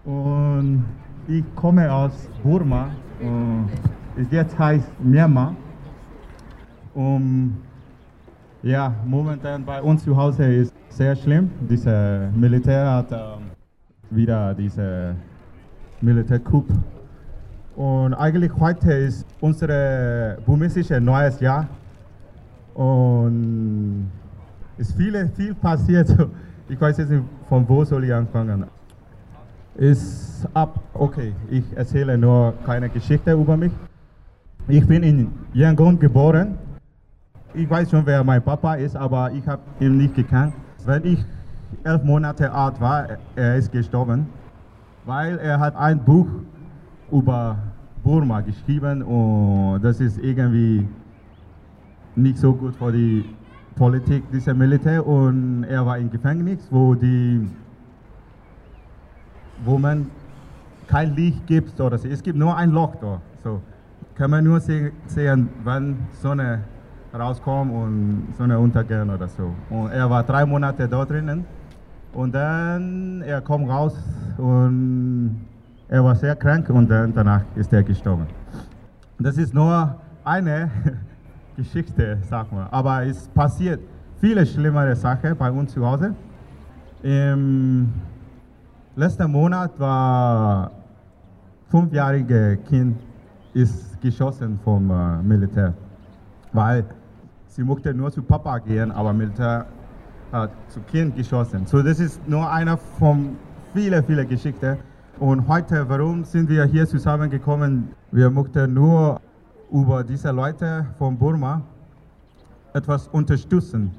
und 0.05 0.85
ich 1.29 1.45
komme 1.55 1.93
aus 1.93 2.29
Burma. 2.43 2.91
Und 3.21 3.71
jetzt 4.33 4.59
heißt 4.59 4.89
Myanmar. 5.01 5.55
Und 6.93 7.59
ja, 8.65 8.93
momentan 9.05 9.65
bei 9.65 9.81
uns 9.81 10.03
zu 10.03 10.17
Hause 10.17 10.43
ist 10.43 10.75
sehr 10.89 11.15
schlimm. 11.15 11.49
Dieses 11.71 12.35
Militär 12.35 12.91
hat 12.91 13.13
ähm, 13.13 13.53
wieder 14.11 14.53
diese 14.53 15.15
Militärcoup 16.01 16.67
Und 17.77 18.15
eigentlich 18.15 18.51
heute 18.59 18.93
ist 18.93 19.25
unser 19.41 20.37
burmesisches 20.45 21.01
neues 21.01 21.39
Jahr. 21.39 21.69
Und 22.75 24.11
es 24.79 24.89
ist 24.89 24.97
viel, 24.97 25.31
viel 25.37 25.55
passiert. 25.55 26.09
Ich 26.69 26.81
weiß 26.81 26.99
jetzt 26.99 27.11
nicht, 27.11 27.23
von 27.49 27.69
wo 27.69 27.85
soll 27.85 28.05
ich 28.05 28.13
anfangen. 28.13 28.65
Ist 29.77 30.49
ab, 30.53 30.81
okay, 30.95 31.33
ich 31.49 31.65
erzähle 31.77 32.19
nur 32.19 32.55
keine 32.65 32.89
Geschichte 32.89 33.33
über 33.33 33.57
mich. 33.57 33.71
Ich 34.67 34.85
bin 34.85 35.05
in 35.05 35.31
Yangon 35.53 35.97
geboren. 35.97 36.59
Ich 37.55 37.71
weiß 37.71 37.91
schon, 37.91 38.05
wer 38.05 38.25
mein 38.25 38.43
Papa 38.43 38.75
ist, 38.75 38.97
aber 38.97 39.31
ich 39.31 39.47
habe 39.47 39.63
ihn 39.79 39.97
nicht 39.97 40.17
gekannt. 40.17 40.55
Wenn 40.85 41.05
ich 41.05 41.25
elf 41.85 42.03
Monate 42.03 42.51
alt 42.51 42.81
war, 42.81 43.07
er 43.37 43.57
ist 43.57 43.71
gestorben, 43.71 44.27
weil 45.05 45.39
er 45.39 45.61
hat 45.61 45.77
ein 45.77 46.05
Buch 46.05 46.27
über 47.13 47.59
Burma 48.03 48.41
geschrieben 48.41 49.03
und 49.03 49.83
das 49.83 50.01
ist 50.01 50.19
irgendwie 50.19 50.89
nicht 52.17 52.39
so 52.39 52.53
gut 52.53 52.75
für 52.75 52.91
die 52.91 53.25
Politik 53.77 54.25
dieser 54.33 54.55
Militär 54.55 55.07
und 55.07 55.65
er 55.65 55.85
war 55.85 55.99
im 55.99 56.11
Gefängnis, 56.11 56.67
wo 56.71 56.95
die 56.95 57.47
wo 59.65 59.79
man 59.79 60.11
kein 60.87 61.15
Licht 61.15 61.47
gibt 61.47 61.79
oder 61.81 61.99
so. 61.99 62.09
Es 62.09 62.23
gibt 62.23 62.39
nur 62.39 62.57
ein 62.57 62.71
Loch 62.71 62.95
da. 62.97 63.21
So 63.45 63.61
kann 64.15 64.31
man 64.31 64.45
nur 64.45 64.61
sehen, 64.61 65.49
wann 65.63 65.99
Sonne 66.23 66.63
rauskommt 67.13 67.73
und 67.73 68.35
Sonne 68.37 68.59
untergehen 68.59 69.11
oder 69.11 69.29
so. 69.29 69.55
Und 69.69 69.91
er 69.91 70.09
war 70.09 70.23
drei 70.23 70.47
Monate 70.47 70.89
da 70.89 71.05
drinnen 71.05 71.45
und 72.15 72.35
dann 72.35 73.23
er 73.23 73.43
kommt 73.43 73.69
raus 73.69 73.95
und 74.39 75.47
er 75.89 76.03
war 76.03 76.15
sehr 76.15 76.35
krank 76.35 76.71
und 76.71 76.91
dann 76.91 77.13
danach 77.15 77.43
ist 77.55 77.73
er 77.73 77.83
gestorben. 77.83 78.27
Das 79.19 79.37
ist 79.37 79.53
nur 79.53 79.97
eine 80.25 80.71
Geschichte, 81.57 82.19
sag 82.29 82.53
mal. 82.53 82.69
Aber 82.71 83.05
es 83.05 83.29
passiert 83.29 83.81
viele 84.21 84.45
schlimmere 84.47 84.95
Sachen 84.95 85.37
bei 85.37 85.51
uns 85.51 85.73
zu 85.73 85.85
Hause. 85.85 86.15
Im 87.03 87.93
letzten 88.95 89.31
Monat 89.31 89.79
war 89.79 90.71
fünfjährige 91.69 92.59
Kind 92.69 92.97
ist 93.55 94.01
geschossen 94.03 94.59
vom 94.63 94.91
äh, 94.91 95.23
Militär, 95.23 95.73
weil 96.53 96.85
sie 97.47 97.65
mochte 97.65 97.95
nur 97.95 98.13
zu 98.13 98.23
Papa 98.23 98.59
gehen, 98.59 98.93
aber 98.93 99.13
Militär 99.15 99.67
hat 100.31 100.51
zu 100.69 100.81
Kind 100.81 101.17
geschossen. 101.17 101.65
So 101.67 101.83
das 101.83 101.99
ist 101.99 102.21
nur 102.29 102.51
einer 102.51 102.77
von 102.77 103.37
vielen, 103.73 104.05
vielen 104.05 104.29
Geschichten. 104.29 104.77
Und 105.19 105.49
heute, 105.49 105.89
warum 105.89 106.25
sind 106.25 106.51
wir 106.51 106.65
hier 106.67 106.87
zusammengekommen? 106.87 107.89
Wir 108.13 108.29
möchten 108.29 108.75
nur 108.75 109.21
über 109.71 110.05
diese 110.05 110.31
Leute 110.31 110.87
von 110.99 111.17
Burma 111.17 111.63
etwas 112.73 113.09
unterstützen, 113.09 113.91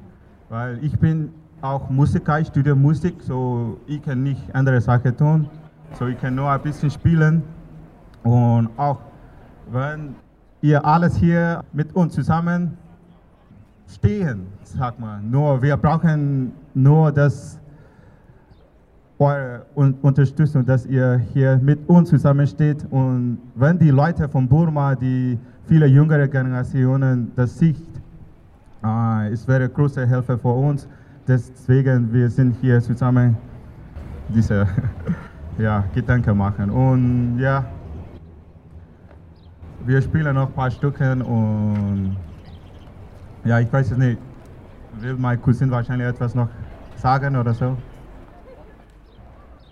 weil 0.50 0.84
ich 0.84 0.98
bin 0.98 1.32
auch 1.62 1.90
Musiker, 1.90 2.40
ich 2.40 2.48
studiere 2.48 2.76
Musik, 2.76 3.16
so 3.22 3.78
ich 3.88 4.02
kann 4.02 4.24
nicht 4.24 4.54
andere 4.54 4.80
Sachen 4.80 5.16
tun, 5.18 5.50
so 5.98 6.08
ich 6.08 6.20
kann 6.20 6.36
nur 6.36 6.50
ein 6.50 6.62
bisschen 6.62 6.92
spielen. 6.92 7.44
Und 8.24 8.70
auch 8.78 9.00
wenn 9.72 10.16
ihr 10.62 10.84
alles 10.86 11.16
hier 11.16 11.64
mit 11.74 11.96
uns 11.96 12.14
zusammen 12.14 12.78
stehen, 13.88 14.48
sag 14.64 15.00
mal, 15.00 15.22
nur 15.22 15.62
wir 15.62 15.78
brauchen 15.78 16.54
nur 16.74 17.12
das 17.12 17.60
eure 19.20 19.66
Unterstützung, 19.76 20.66
dass 20.66 20.86
ihr 20.86 21.22
hier 21.34 21.60
mit 21.62 21.80
uns 21.90 22.10
zusammensteht. 22.10 22.86
Und 22.92 23.40
wenn 23.56 23.80
die 23.80 23.90
Leute 23.90 24.30
von 24.30 24.48
Burma, 24.48 24.96
die 24.96 25.40
viele 25.68 25.88
jüngere 25.88 26.28
Generationen 26.28 27.32
das 27.36 27.58
sieht, 27.58 27.78
äh, 28.84 29.32
es 29.32 29.48
wäre 29.48 29.68
große 29.68 30.06
Hilfe 30.06 30.38
für 30.38 30.54
uns. 30.54 30.88
Deswegen 31.28 32.14
wir 32.14 32.30
sind 32.30 32.56
hier 32.62 32.80
zusammen 32.82 33.36
diese 34.30 34.68
ja, 35.58 35.84
Gedanken 35.94 36.38
machen. 36.38 36.70
Und 36.70 37.40
ja, 37.40 37.66
wir 39.86 40.02
spielen 40.02 40.36
noch 40.36 40.48
ein 40.48 40.54
paar 40.54 40.70
Stücke 40.70 41.12
und 41.24 42.16
ja, 43.46 43.60
ich 43.60 43.72
weiß 43.72 43.92
es 43.92 43.98
nicht. 43.98 44.20
Will 45.00 45.16
mein 45.16 45.42
Cousin 45.42 45.70
wahrscheinlich 45.72 46.08
etwas 46.08 46.34
noch 46.36 46.50
sagen 46.96 47.36
oder 47.36 47.54
so? 47.54 47.78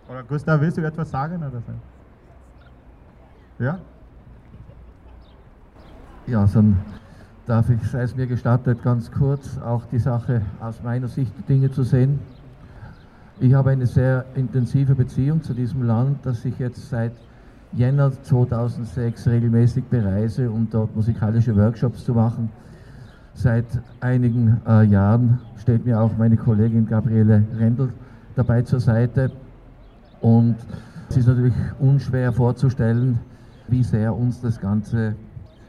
Oder 0.09 0.23
Gustav, 0.23 0.61
willst 0.61 0.77
du 0.77 0.85
etwas 0.85 1.09
sagen 1.09 1.37
oder 1.37 1.51
so? 1.51 3.63
Ja? 3.63 3.79
Ja, 6.27 6.47
dann 6.53 6.77
darf 7.45 7.69
ich, 7.69 7.81
sei 7.89 8.01
es 8.01 8.15
mir 8.15 8.27
gestattet, 8.27 8.81
ganz 8.83 9.11
kurz 9.11 9.57
auch 9.59 9.85
die 9.85 9.99
Sache 9.99 10.41
aus 10.59 10.81
meiner 10.83 11.07
Sicht 11.07 11.31
Dinge 11.47 11.71
zu 11.71 11.83
sehen. 11.83 12.19
Ich 13.39 13.53
habe 13.53 13.71
eine 13.71 13.85
sehr 13.85 14.25
intensive 14.35 14.95
Beziehung 14.95 15.43
zu 15.43 15.53
diesem 15.53 15.83
Land, 15.83 16.25
das 16.25 16.43
ich 16.45 16.57
jetzt 16.57 16.89
seit 16.89 17.11
Jänner 17.73 18.11
2006 18.11 19.27
regelmäßig 19.27 19.83
bereise, 19.85 20.49
um 20.49 20.67
dort 20.69 20.95
musikalische 20.95 21.55
Workshops 21.55 22.05
zu 22.05 22.13
machen. 22.13 22.49
Seit 23.33 23.65
einigen 23.99 24.61
äh, 24.65 24.83
Jahren 24.83 25.39
steht 25.57 25.85
mir 25.85 25.99
auch 25.99 26.11
meine 26.17 26.37
Kollegin 26.37 26.87
Gabriele 26.87 27.43
Rendel 27.57 27.89
dabei 28.35 28.61
zur 28.61 28.79
Seite. 28.79 29.31
Und 30.25 30.55
es 31.07 31.17
ist 31.17 31.27
natürlich 31.27 31.53
unschwer 31.77 32.33
vorzustellen, 32.33 33.19
wie 33.67 33.83
sehr 33.83 34.15
uns 34.15 34.41
das 34.41 34.59
Ganze 34.59 35.13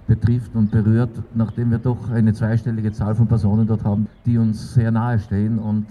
betrifft 0.07 0.57
und 0.57 0.71
berührt, 0.71 1.11
nachdem 1.35 1.73
wir 1.73 1.79
doch 1.79 2.09
eine 2.09 2.33
zweistellige 2.33 2.91
Zahl 2.91 3.15
von 3.15 3.27
Personen 3.27 3.67
dort 3.67 3.85
haben, 3.85 4.07
die 4.25 4.39
uns 4.39 4.73
sehr 4.73 4.91
nahe 4.91 5.19
stehen. 5.19 5.59
Und 5.59 5.85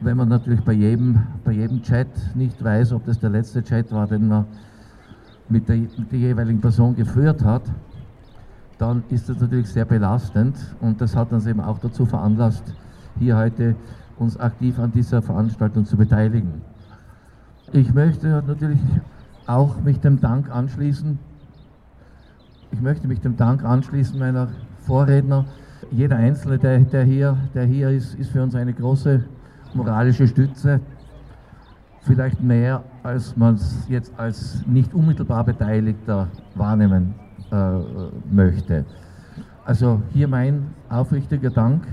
wenn 0.00 0.16
man 0.16 0.28
natürlich 0.28 0.60
bei 0.60 0.74
jedem, 0.74 1.18
bei 1.42 1.54
jedem 1.54 1.82
Chat 1.82 2.06
nicht 2.36 2.62
weiß, 2.62 2.92
ob 2.92 3.04
das 3.04 3.18
der 3.18 3.30
letzte 3.30 3.64
Chat 3.64 3.90
war, 3.90 4.06
den 4.06 4.28
man 4.28 4.44
mit 5.48 5.68
der, 5.68 5.78
mit 5.78 6.12
der 6.12 6.20
jeweiligen 6.20 6.60
Person 6.60 6.94
geführt 6.94 7.42
hat, 7.42 7.62
dann 8.78 9.02
ist 9.08 9.28
das 9.28 9.40
natürlich 9.40 9.70
sehr 9.70 9.86
belastend 9.86 10.54
und 10.80 11.00
das 11.00 11.16
hat 11.16 11.32
uns 11.32 11.46
eben 11.46 11.60
auch 11.60 11.80
dazu 11.80 12.06
veranlasst, 12.06 12.76
hier 13.18 13.36
heute 13.36 13.74
uns 14.18 14.38
aktiv 14.38 14.78
an 14.78 14.92
dieser 14.92 15.20
Veranstaltung 15.20 15.84
zu 15.84 15.96
beteiligen. 15.96 16.62
Ich 17.72 17.92
möchte 17.92 18.28
natürlich 18.28 18.78
auch 19.46 19.80
mich 19.80 19.98
dem 20.00 20.20
Dank 20.20 20.50
anschließen. 20.50 21.18
Ich 22.70 22.80
möchte 22.80 23.08
mich 23.08 23.20
dem 23.20 23.36
Dank 23.36 23.64
anschließen 23.64 24.18
meiner 24.18 24.48
Vorredner. 24.80 25.46
Jeder 25.90 26.16
Einzelne, 26.16 26.58
der, 26.58 26.78
der, 26.80 27.04
hier, 27.04 27.36
der 27.54 27.64
hier 27.64 27.90
ist, 27.90 28.14
ist 28.14 28.30
für 28.30 28.42
uns 28.42 28.54
eine 28.54 28.72
große 28.72 29.24
moralische 29.74 30.28
Stütze 30.28 30.80
vielleicht 32.02 32.40
mehr, 32.40 32.84
als 33.02 33.36
man 33.36 33.56
es 33.56 33.86
jetzt 33.88 34.12
als 34.16 34.64
nicht 34.66 34.94
unmittelbar 34.94 35.42
Beteiligter 35.44 36.28
wahrnehmen 36.54 37.14
äh, 37.50 37.78
möchte. 38.30 38.84
Also 39.64 40.00
hier 40.12 40.28
mein 40.28 40.68
aufrichtiger 40.88 41.50
Dank. 41.50 41.84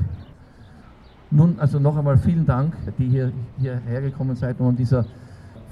Nun, 1.31 1.55
also 1.57 1.79
noch 1.79 1.97
einmal 1.97 2.17
vielen 2.17 2.45
Dank, 2.45 2.75
die 2.99 3.09
hier, 3.09 3.31
hierher 3.57 4.01
gekommen 4.01 4.35
seid, 4.35 4.59
um 4.59 4.67
an 4.67 4.75
dieser 4.75 5.05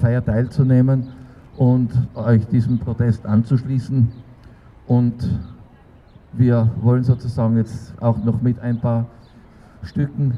Feier 0.02 0.26
teilzunehmen 0.26 1.10
und 1.58 1.91
euch 2.16 2.45
diesem 2.47 2.80
Protest 2.80 3.26
anzuschließen. 3.26 4.12
Und 4.88 5.39
wir 6.34 6.70
wollen 6.82 7.04
sozusagen 7.04 7.56
jetzt 7.58 7.93
auch 8.02 8.18
noch 8.24 8.41
mit 8.41 8.60
ein 8.60 8.80
paar 8.80 9.06
Stücken, 9.84 10.38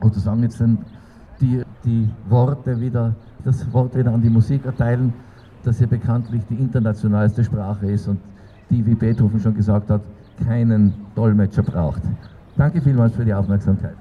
oder 0.00 0.14
sagen 0.14 0.42
jetzt 0.42 0.62
die, 1.40 1.62
die 1.84 2.08
Worte 2.28 2.80
wieder, 2.80 3.14
das 3.44 3.70
Wort 3.72 3.94
wieder 3.96 4.12
an 4.12 4.22
die 4.22 4.30
Musik 4.30 4.64
erteilen, 4.64 5.12
dass 5.62 5.78
hier 5.78 5.86
bekanntlich 5.86 6.42
die 6.48 6.54
internationalste 6.54 7.44
Sprache 7.44 7.90
ist 7.90 8.08
und 8.08 8.18
die, 8.70 8.84
wie 8.86 8.94
Beethoven 8.94 9.40
schon 9.40 9.54
gesagt 9.54 9.90
hat, 9.90 10.00
keinen 10.46 10.94
Dolmetscher 11.14 11.62
braucht. 11.62 12.02
Danke 12.56 12.80
vielmals 12.80 13.14
für 13.14 13.24
die 13.24 13.34
Aufmerksamkeit. 13.34 13.96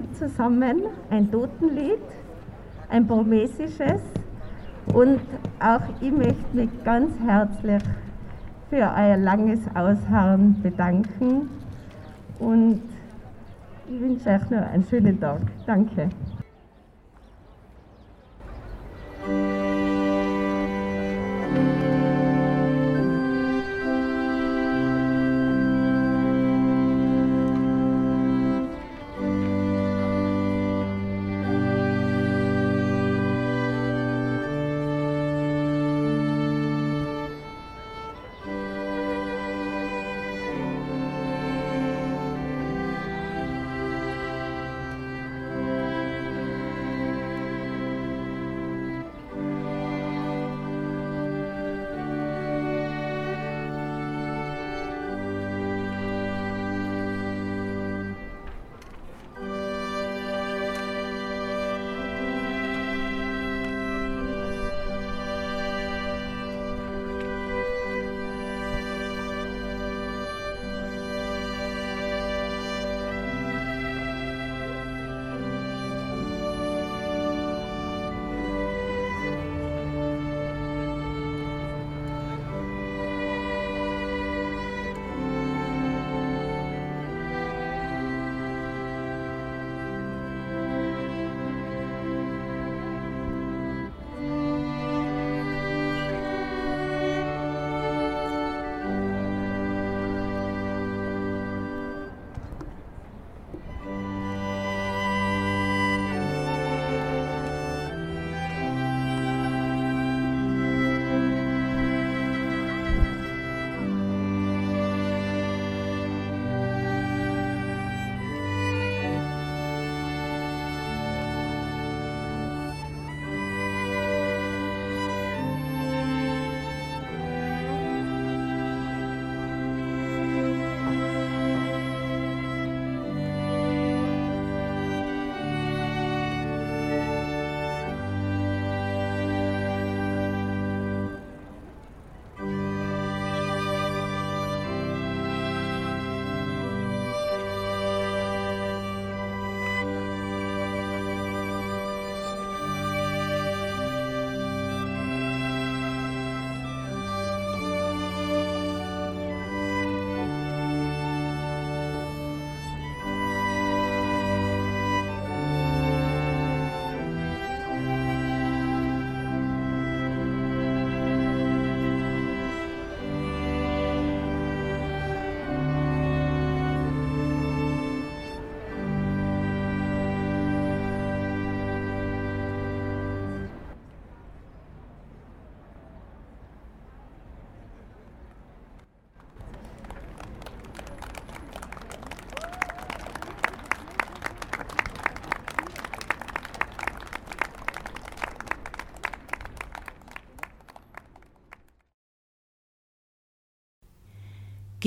Lied 0.00 0.16
zusammen, 0.16 0.84
ein 1.10 1.30
Totenlied, 1.30 2.00
ein 2.88 3.06
burmesisches. 3.06 4.00
Und 4.94 5.20
auch 5.60 5.82
ich 6.00 6.10
möchte 6.10 6.44
mich 6.54 6.70
ganz 6.84 7.12
herzlich 7.26 7.82
für 8.70 8.76
euer 8.96 9.18
langes 9.18 9.60
Ausharren 9.74 10.56
bedanken. 10.62 11.50
Und 12.38 12.82
ich 13.90 14.00
wünsche 14.00 14.30
euch 14.30 14.50
noch 14.50 14.72
einen 14.72 14.84
schönen 14.84 15.20
Tag. 15.20 15.40
Danke. 15.66 16.08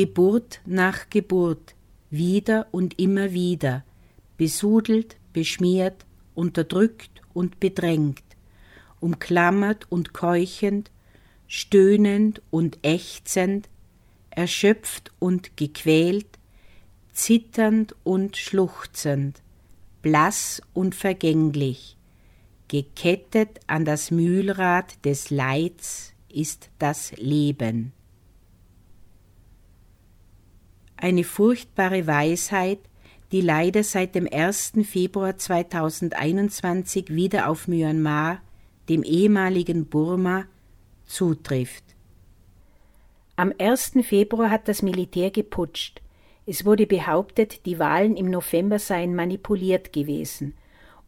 Geburt 0.04 0.60
nach 0.66 1.10
Geburt, 1.10 1.76
wieder 2.10 2.68
und 2.72 2.99
immer 2.99 3.32
wieder, 3.32 3.86
besudelt, 4.36 5.16
beschmiert, 5.32 6.06
unterdrückt 6.36 7.22
und 7.34 7.62
bedrängt, 7.62 8.26
umklammert 8.99 9.89
und 9.89 10.12
keuchend, 10.12 10.91
stöhnend 11.47 12.41
und 12.51 12.80
ächzend, 12.82 13.70
erschöpft 14.30 15.14
und 15.20 15.56
gequält, 15.56 16.38
zitternd 17.14 17.95
und 18.04 18.36
schluchzend, 18.36 19.41
blass 20.01 20.62
und 20.74 20.95
vergänglich, 20.95 21.95
gekettet 22.68 23.62
an 23.68 23.86
das 23.86 24.12
Mühlrad 24.12 25.06
des 25.06 25.30
Leids 25.30 26.12
ist 26.28 26.72
das 26.78 27.14
Leben. 27.14 27.93
Eine 31.04 31.26
furchtbare 31.26 32.08
Weisheit, 32.08 32.80
die 33.34 33.41
leider 33.41 33.84
seit 33.84 34.16
dem 34.16 34.26
1. 34.32 34.72
Februar 34.86 35.36
2021 35.36 37.14
wieder 37.14 37.49
auf 37.49 37.68
Myanmar, 37.68 38.41
dem 38.88 39.04
ehemaligen 39.04 39.88
Burma, 39.88 40.45
zutrifft. 41.06 41.84
Am 43.36 43.51
1. 43.60 43.95
Februar 44.04 44.49
hat 44.49 44.70
das 44.70 44.82
Militär 44.82 45.30
geputscht. 45.30 46.01
Es 46.45 46.64
wurde 46.64 46.88
behauptet, 46.88 47.66
die 47.66 47.80
Wahlen 47.80 48.16
im 48.16 48.30
November 48.30 48.80
seien 48.80 49.14
manipuliert 49.14 49.91
gewesen, 49.91 50.54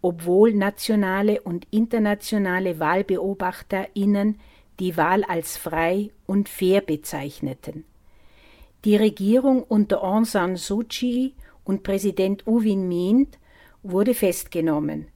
obwohl 0.02 0.54
nationale 0.54 1.40
und 1.40 1.68
internationale 1.72 2.82
WahlbeobachterInnen 2.82 4.42
die 4.78 4.98
Wahl 4.98 5.24
als 5.24 5.56
frei 5.56 6.12
und 6.26 6.50
fair 6.50 6.82
bezeichneten. 6.82 7.86
Die 8.86 8.96
Regierung 8.96 9.64
unter 9.64 10.04
Aung 10.04 10.26
San 10.26 10.58
Suu 10.58 10.84
Kyi 10.88 11.34
und 11.64 11.82
Präsident 11.82 12.46
U 12.46 12.62
Win 12.64 12.88
Mint 12.88 13.40
wurde 13.82 14.14
festgenommen. 14.14 15.08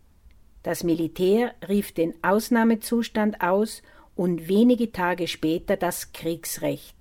Das 0.63 0.83
Militär 0.83 1.53
rief 1.67 1.91
den 1.91 2.15
Ausnahmezustand 2.23 3.41
aus 3.41 3.83
und 4.15 4.49
wenige 4.49 4.91
Tage 4.91 5.27
später 5.27 5.77
das 5.77 6.13
Kriegsrecht. 6.13 6.95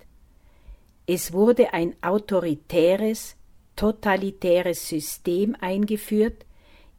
Es 1.07 1.33
wurde 1.33 1.73
ein 1.73 1.95
autoritäres, 2.01 3.35
totalitäres 3.75 4.87
System 4.87 5.55
eingeführt, 5.59 6.45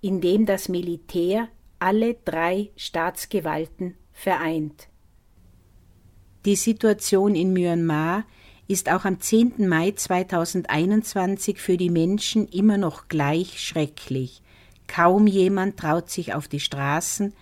in 0.01 0.21
dem 0.21 0.47
das 0.47 0.69
Militär 0.69 1.47
alle 1.79 2.15
drei 2.15 2.73
Staatsgewalten 2.75 3.95
vereint. 4.13 4.89
Die 6.45 6.57
Situation 6.57 7.37
in 7.37 7.53
Myanmar 7.53 8.25
ist 8.71 8.89
auch 8.89 9.05
am 9.05 9.21
10. 9.21 9.69
Mai 9.69 9.91
2021 9.91 11.59
für 11.59 11.77
die 11.77 11.91
Menschen 11.91 12.47
immer 12.47 12.79
noch 12.79 13.09
gleich 13.09 13.61
schrecklich. 13.61 14.43
Kaum 14.87 15.27
jemand 15.27 15.77
traut 15.77 16.09
sich 16.09 16.35
auf 16.35 16.47
die 16.47 16.61
Straßen, 16.61 17.35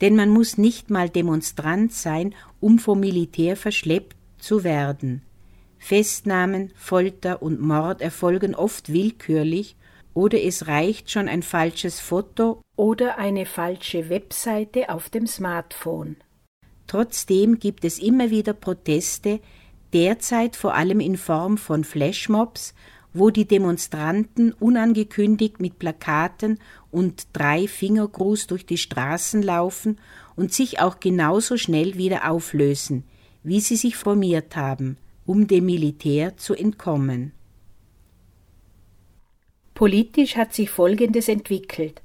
denn 0.00 0.14
man 0.14 0.30
muss 0.30 0.56
nicht 0.56 0.88
mal 0.88 1.10
Demonstrant 1.10 1.92
sein, 1.92 2.32
um 2.60 2.78
vom 2.78 3.00
Militär 3.00 3.56
verschleppt 3.56 4.16
zu 4.38 4.62
werden. 4.62 5.22
Festnahmen, 5.78 6.70
Folter 6.76 7.42
und 7.42 7.60
Mord 7.60 8.00
erfolgen 8.00 8.54
oft 8.54 8.92
willkürlich 8.92 9.74
oder 10.14 10.40
es 10.40 10.68
reicht 10.68 11.10
schon 11.10 11.28
ein 11.28 11.42
falsches 11.42 11.98
Foto 11.98 12.62
oder 12.76 13.18
eine 13.18 13.46
falsche 13.46 14.08
Webseite 14.10 14.90
auf 14.90 15.08
dem 15.08 15.26
Smartphone. 15.26 16.16
Trotzdem 16.86 17.58
gibt 17.58 17.84
es 17.84 17.98
immer 17.98 18.30
wieder 18.30 18.52
Proteste, 18.52 19.40
derzeit 19.92 20.56
vor 20.56 20.74
allem 20.74 21.00
in 21.00 21.16
Form 21.16 21.58
von 21.58 21.84
Flashmobs, 21.84 22.74
wo 23.12 23.30
die 23.30 23.46
Demonstranten 23.46 24.52
unangekündigt 24.52 25.60
mit 25.60 25.78
Plakaten 25.78 26.58
und 26.90 27.26
drei 27.32 27.66
Fingergruß 27.66 28.46
durch 28.46 28.66
die 28.66 28.78
Straßen 28.78 29.42
laufen 29.42 29.98
und 30.36 30.52
sich 30.52 30.80
auch 30.80 31.00
genauso 31.00 31.56
schnell 31.56 31.96
wieder 31.96 32.30
auflösen, 32.30 33.04
wie 33.42 33.60
sie 33.60 33.76
sich 33.76 33.96
formiert 33.96 34.56
haben 34.56 34.98
um 35.28 35.46
dem 35.46 35.66
Militär 35.66 36.38
zu 36.38 36.54
entkommen. 36.54 37.32
Politisch 39.74 40.36
hat 40.36 40.54
sich 40.54 40.70
Folgendes 40.70 41.28
entwickelt. 41.28 42.00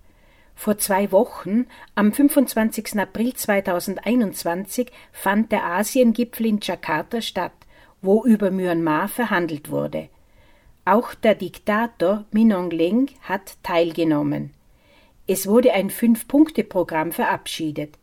Vor 0.55 0.77
zwei 0.77 1.11
Wochen, 1.13 1.65
am 1.95 2.11
25. 2.11 2.99
April 2.99 3.33
2021, 3.33 4.91
fand 5.13 5.53
der 5.53 5.63
Asiengipfel 5.63 6.47
in 6.47 6.59
Jakarta 6.61 7.21
statt, 7.21 7.53
wo 8.03 8.23
über 8.23 8.51
Myanmar 8.51 9.07
verhandelt 9.07 9.71
wurde. 9.71 10.09
Auch 10.85 11.15
der 11.15 11.33
Diktator 11.33 12.25
Minong 12.31 12.69
Leng 12.69 13.09
hat 13.21 13.57
teilgenommen. 13.63 14.53
Es 15.25 15.47
wurde 15.47 15.73
ein 15.73 15.89
Fünf-Punkte-Programm 15.89 17.13
verabschiedet. 17.13 17.97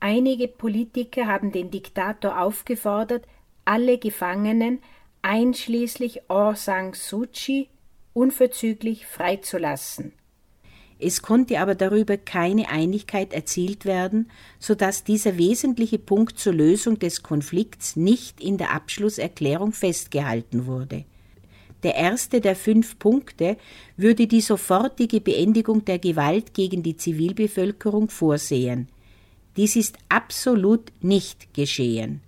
Einige 0.00 0.48
Politiker 0.48 1.26
haben 1.26 1.52
den 1.52 1.70
Diktator 1.70 2.40
aufgefordert, 2.40 3.24
alle 3.66 3.98
Gefangenen, 3.98 4.80
einschließlich 5.20 6.30
Aung 6.30 6.56
San 6.56 6.94
Suu 6.94 7.26
Kyi, 7.30 7.68
unverzüglich 8.14 9.06
freizulassen. 9.06 10.12
Es 11.00 11.22
konnte 11.22 11.60
aber 11.60 11.76
darüber 11.76 12.16
keine 12.16 12.68
Einigkeit 12.70 13.32
erzielt 13.32 13.84
werden, 13.84 14.30
so 14.58 14.74
dass 14.74 15.04
dieser 15.04 15.38
wesentliche 15.38 15.98
Punkt 15.98 16.38
zur 16.38 16.54
Lösung 16.54 16.98
des 16.98 17.22
Konflikts 17.22 17.94
nicht 17.94 18.40
in 18.40 18.58
der 18.58 18.72
Abschlusserklärung 18.72 19.72
festgehalten 19.72 20.66
wurde. 20.66 21.04
Der 21.84 21.94
erste 21.94 22.40
der 22.40 22.56
fünf 22.56 22.98
Punkte 22.98 23.56
würde 23.96 24.26
die 24.26 24.40
sofortige 24.40 25.20
Beendigung 25.20 25.84
der 25.84 26.00
Gewalt 26.00 26.52
gegen 26.52 26.82
die 26.82 26.96
Zivilbevölkerung 26.96 28.10
vorsehen. 28.10 28.88
Dies 29.56 29.76
ist 29.76 29.96
absolut 30.08 30.92
nicht 31.00 31.54
geschehen. 31.54 32.20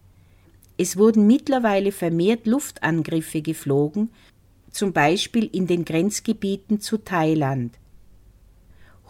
Es 0.76 0.96
wurden 0.96 1.26
mittlerweile 1.26 1.90
vermehrt 1.90 2.46
Luftangriffe 2.46 3.42
geflogen, 3.42 4.10
zum 4.70 4.92
Beispiel 4.92 5.50
in 5.52 5.66
den 5.66 5.84
Grenzgebieten 5.84 6.80
zu 6.80 6.98
Thailand. 6.98 7.74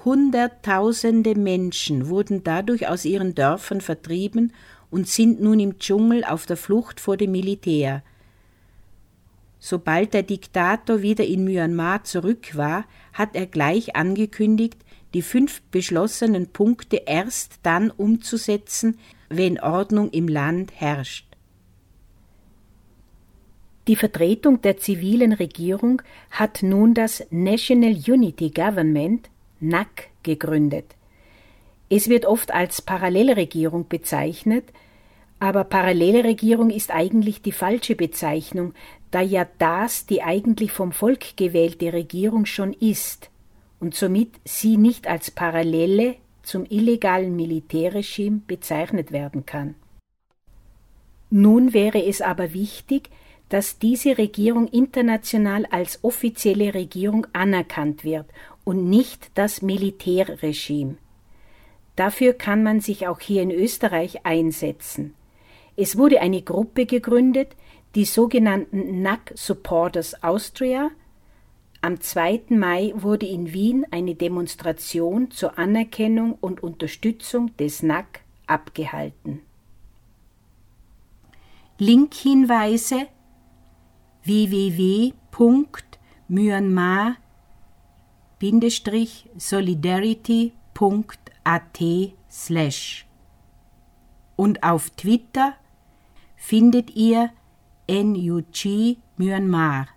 Hunderttausende 0.04 1.34
Menschen 1.34 2.08
wurden 2.08 2.42
dadurch 2.42 2.88
aus 2.88 3.04
ihren 3.04 3.34
Dörfern 3.34 3.80
vertrieben 3.80 4.52
und 4.90 5.06
sind 5.06 5.40
nun 5.40 5.60
im 5.60 5.78
Dschungel 5.78 6.24
auf 6.24 6.46
der 6.46 6.56
Flucht 6.56 7.00
vor 7.00 7.16
dem 7.16 7.32
Militär. 7.32 8.02
Sobald 9.58 10.14
der 10.14 10.22
Diktator 10.22 11.02
wieder 11.02 11.24
in 11.26 11.44
Myanmar 11.44 12.04
zurück 12.04 12.56
war, 12.56 12.86
hat 13.12 13.34
er 13.34 13.46
gleich 13.46 13.94
angekündigt, 13.94 14.78
die 15.12 15.22
fünf 15.22 15.60
beschlossenen 15.70 16.48
Punkte 16.48 17.02
erst 17.04 17.58
dann 17.62 17.90
umzusetzen, 17.90 18.98
wenn 19.28 19.60
Ordnung 19.60 20.10
im 20.10 20.28
Land 20.28 20.72
herrscht. 20.74 21.26
Die 23.86 23.96
Vertretung 23.96 24.62
der 24.62 24.78
zivilen 24.78 25.32
Regierung 25.32 26.00
hat 26.30 26.62
nun 26.62 26.94
das 26.94 27.26
National 27.30 27.92
Unity 27.92 28.50
Government 28.50 29.28
NAC 29.60 30.08
gegründet. 30.22 30.96
Es 31.88 32.08
wird 32.08 32.26
oft 32.26 32.52
als 32.52 32.82
Parallelregierung 32.82 33.88
bezeichnet, 33.88 34.64
aber 35.40 35.64
Parallelregierung 35.64 36.70
ist 36.70 36.90
eigentlich 36.90 37.42
die 37.42 37.52
falsche 37.52 37.96
Bezeichnung, 37.96 38.74
da 39.10 39.20
ja 39.20 39.46
das 39.58 40.06
die 40.06 40.22
eigentlich 40.22 40.70
vom 40.70 40.92
Volk 40.92 41.36
gewählte 41.36 41.92
Regierung 41.92 42.46
schon 42.46 42.74
ist 42.74 43.30
und 43.80 43.94
somit 43.94 44.32
sie 44.44 44.76
nicht 44.76 45.08
als 45.08 45.30
Parallele 45.30 46.16
zum 46.42 46.66
illegalen 46.68 47.34
Militärregime 47.34 48.42
bezeichnet 48.46 49.12
werden 49.12 49.46
kann. 49.46 49.74
Nun 51.30 51.72
wäre 51.72 52.04
es 52.04 52.20
aber 52.20 52.52
wichtig, 52.52 53.08
dass 53.48 53.78
diese 53.78 54.16
Regierung 54.16 54.68
international 54.68 55.66
als 55.66 56.02
offizielle 56.02 56.74
Regierung 56.74 57.26
anerkannt 57.32 58.04
wird 58.04 58.26
und 58.70 58.88
nicht 58.88 59.32
das 59.34 59.62
Militärregime. 59.62 60.94
Dafür 61.96 62.34
kann 62.34 62.62
man 62.62 62.78
sich 62.78 63.08
auch 63.08 63.18
hier 63.18 63.42
in 63.42 63.50
Österreich 63.50 64.24
einsetzen. 64.24 65.14
Es 65.74 65.98
wurde 65.98 66.20
eine 66.20 66.40
Gruppe 66.40 66.86
gegründet, 66.86 67.56
die 67.96 68.04
sogenannten 68.04 69.02
NAC 69.02 69.32
Supporters 69.34 70.22
Austria. 70.22 70.92
Am 71.80 72.00
2. 72.00 72.42
Mai 72.50 72.92
wurde 72.94 73.26
in 73.26 73.52
Wien 73.52 73.84
eine 73.90 74.14
Demonstration 74.14 75.32
zur 75.32 75.58
Anerkennung 75.58 76.38
und 76.40 76.62
Unterstützung 76.62 77.56
des 77.56 77.82
NAC 77.82 78.20
abgehalten. 78.46 79.40
Linkhinweise 81.76 83.08
slash 92.30 93.06
und 94.34 94.62
auf 94.62 94.88
Twitter 94.90 95.52
findet 96.36 96.96
ihr 96.96 97.30
NUG 97.86 98.96
Myanmar. 99.18 99.88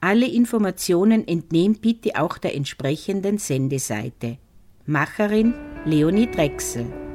Alle 0.00 0.26
Informationen 0.26 1.28
entnehmt 1.28 1.80
bitte 1.80 2.20
auch 2.20 2.38
der 2.38 2.56
entsprechenden 2.56 3.38
Sendeseite. 3.38 4.38
Macherin 4.86 5.54
Leonie 5.84 6.28
Drechsel. 6.28 7.09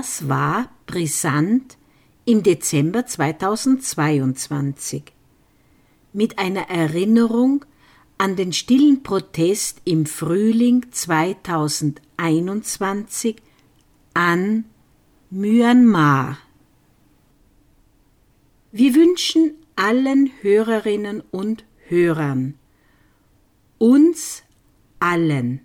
Das 0.00 0.28
war 0.30 0.70
brisant 0.86 1.76
im 2.24 2.42
Dezember 2.42 3.04
2022 3.04 5.02
mit 6.14 6.38
einer 6.38 6.70
Erinnerung 6.70 7.66
an 8.16 8.34
den 8.34 8.54
stillen 8.54 9.02
Protest 9.02 9.82
im 9.84 10.06
Frühling 10.06 10.86
2021 10.90 13.42
an 14.14 14.64
Myanmar. 15.28 16.38
Wir 18.72 18.94
wünschen 18.94 19.52
allen 19.76 20.30
Hörerinnen 20.40 21.22
und 21.30 21.66
Hörern, 21.88 22.54
uns 23.76 24.44
allen, 24.98 25.60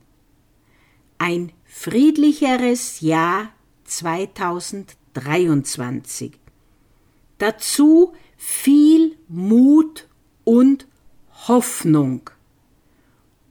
ein 1.19 1.53
friedlicheres 1.63 2.99
Jahr 2.99 3.54
2023. 3.85 6.33
Dazu 7.37 8.13
viel 8.37 9.17
Mut 9.27 10.07
und 10.43 10.87
Hoffnung 11.47 12.29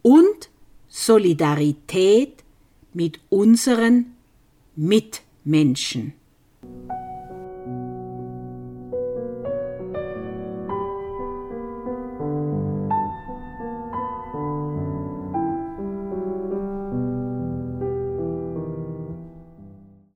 und 0.02 0.50
Solidarität 0.88 2.42
mit 2.92 3.20
unseren 3.30 4.16
Mitmenschen. 4.76 6.12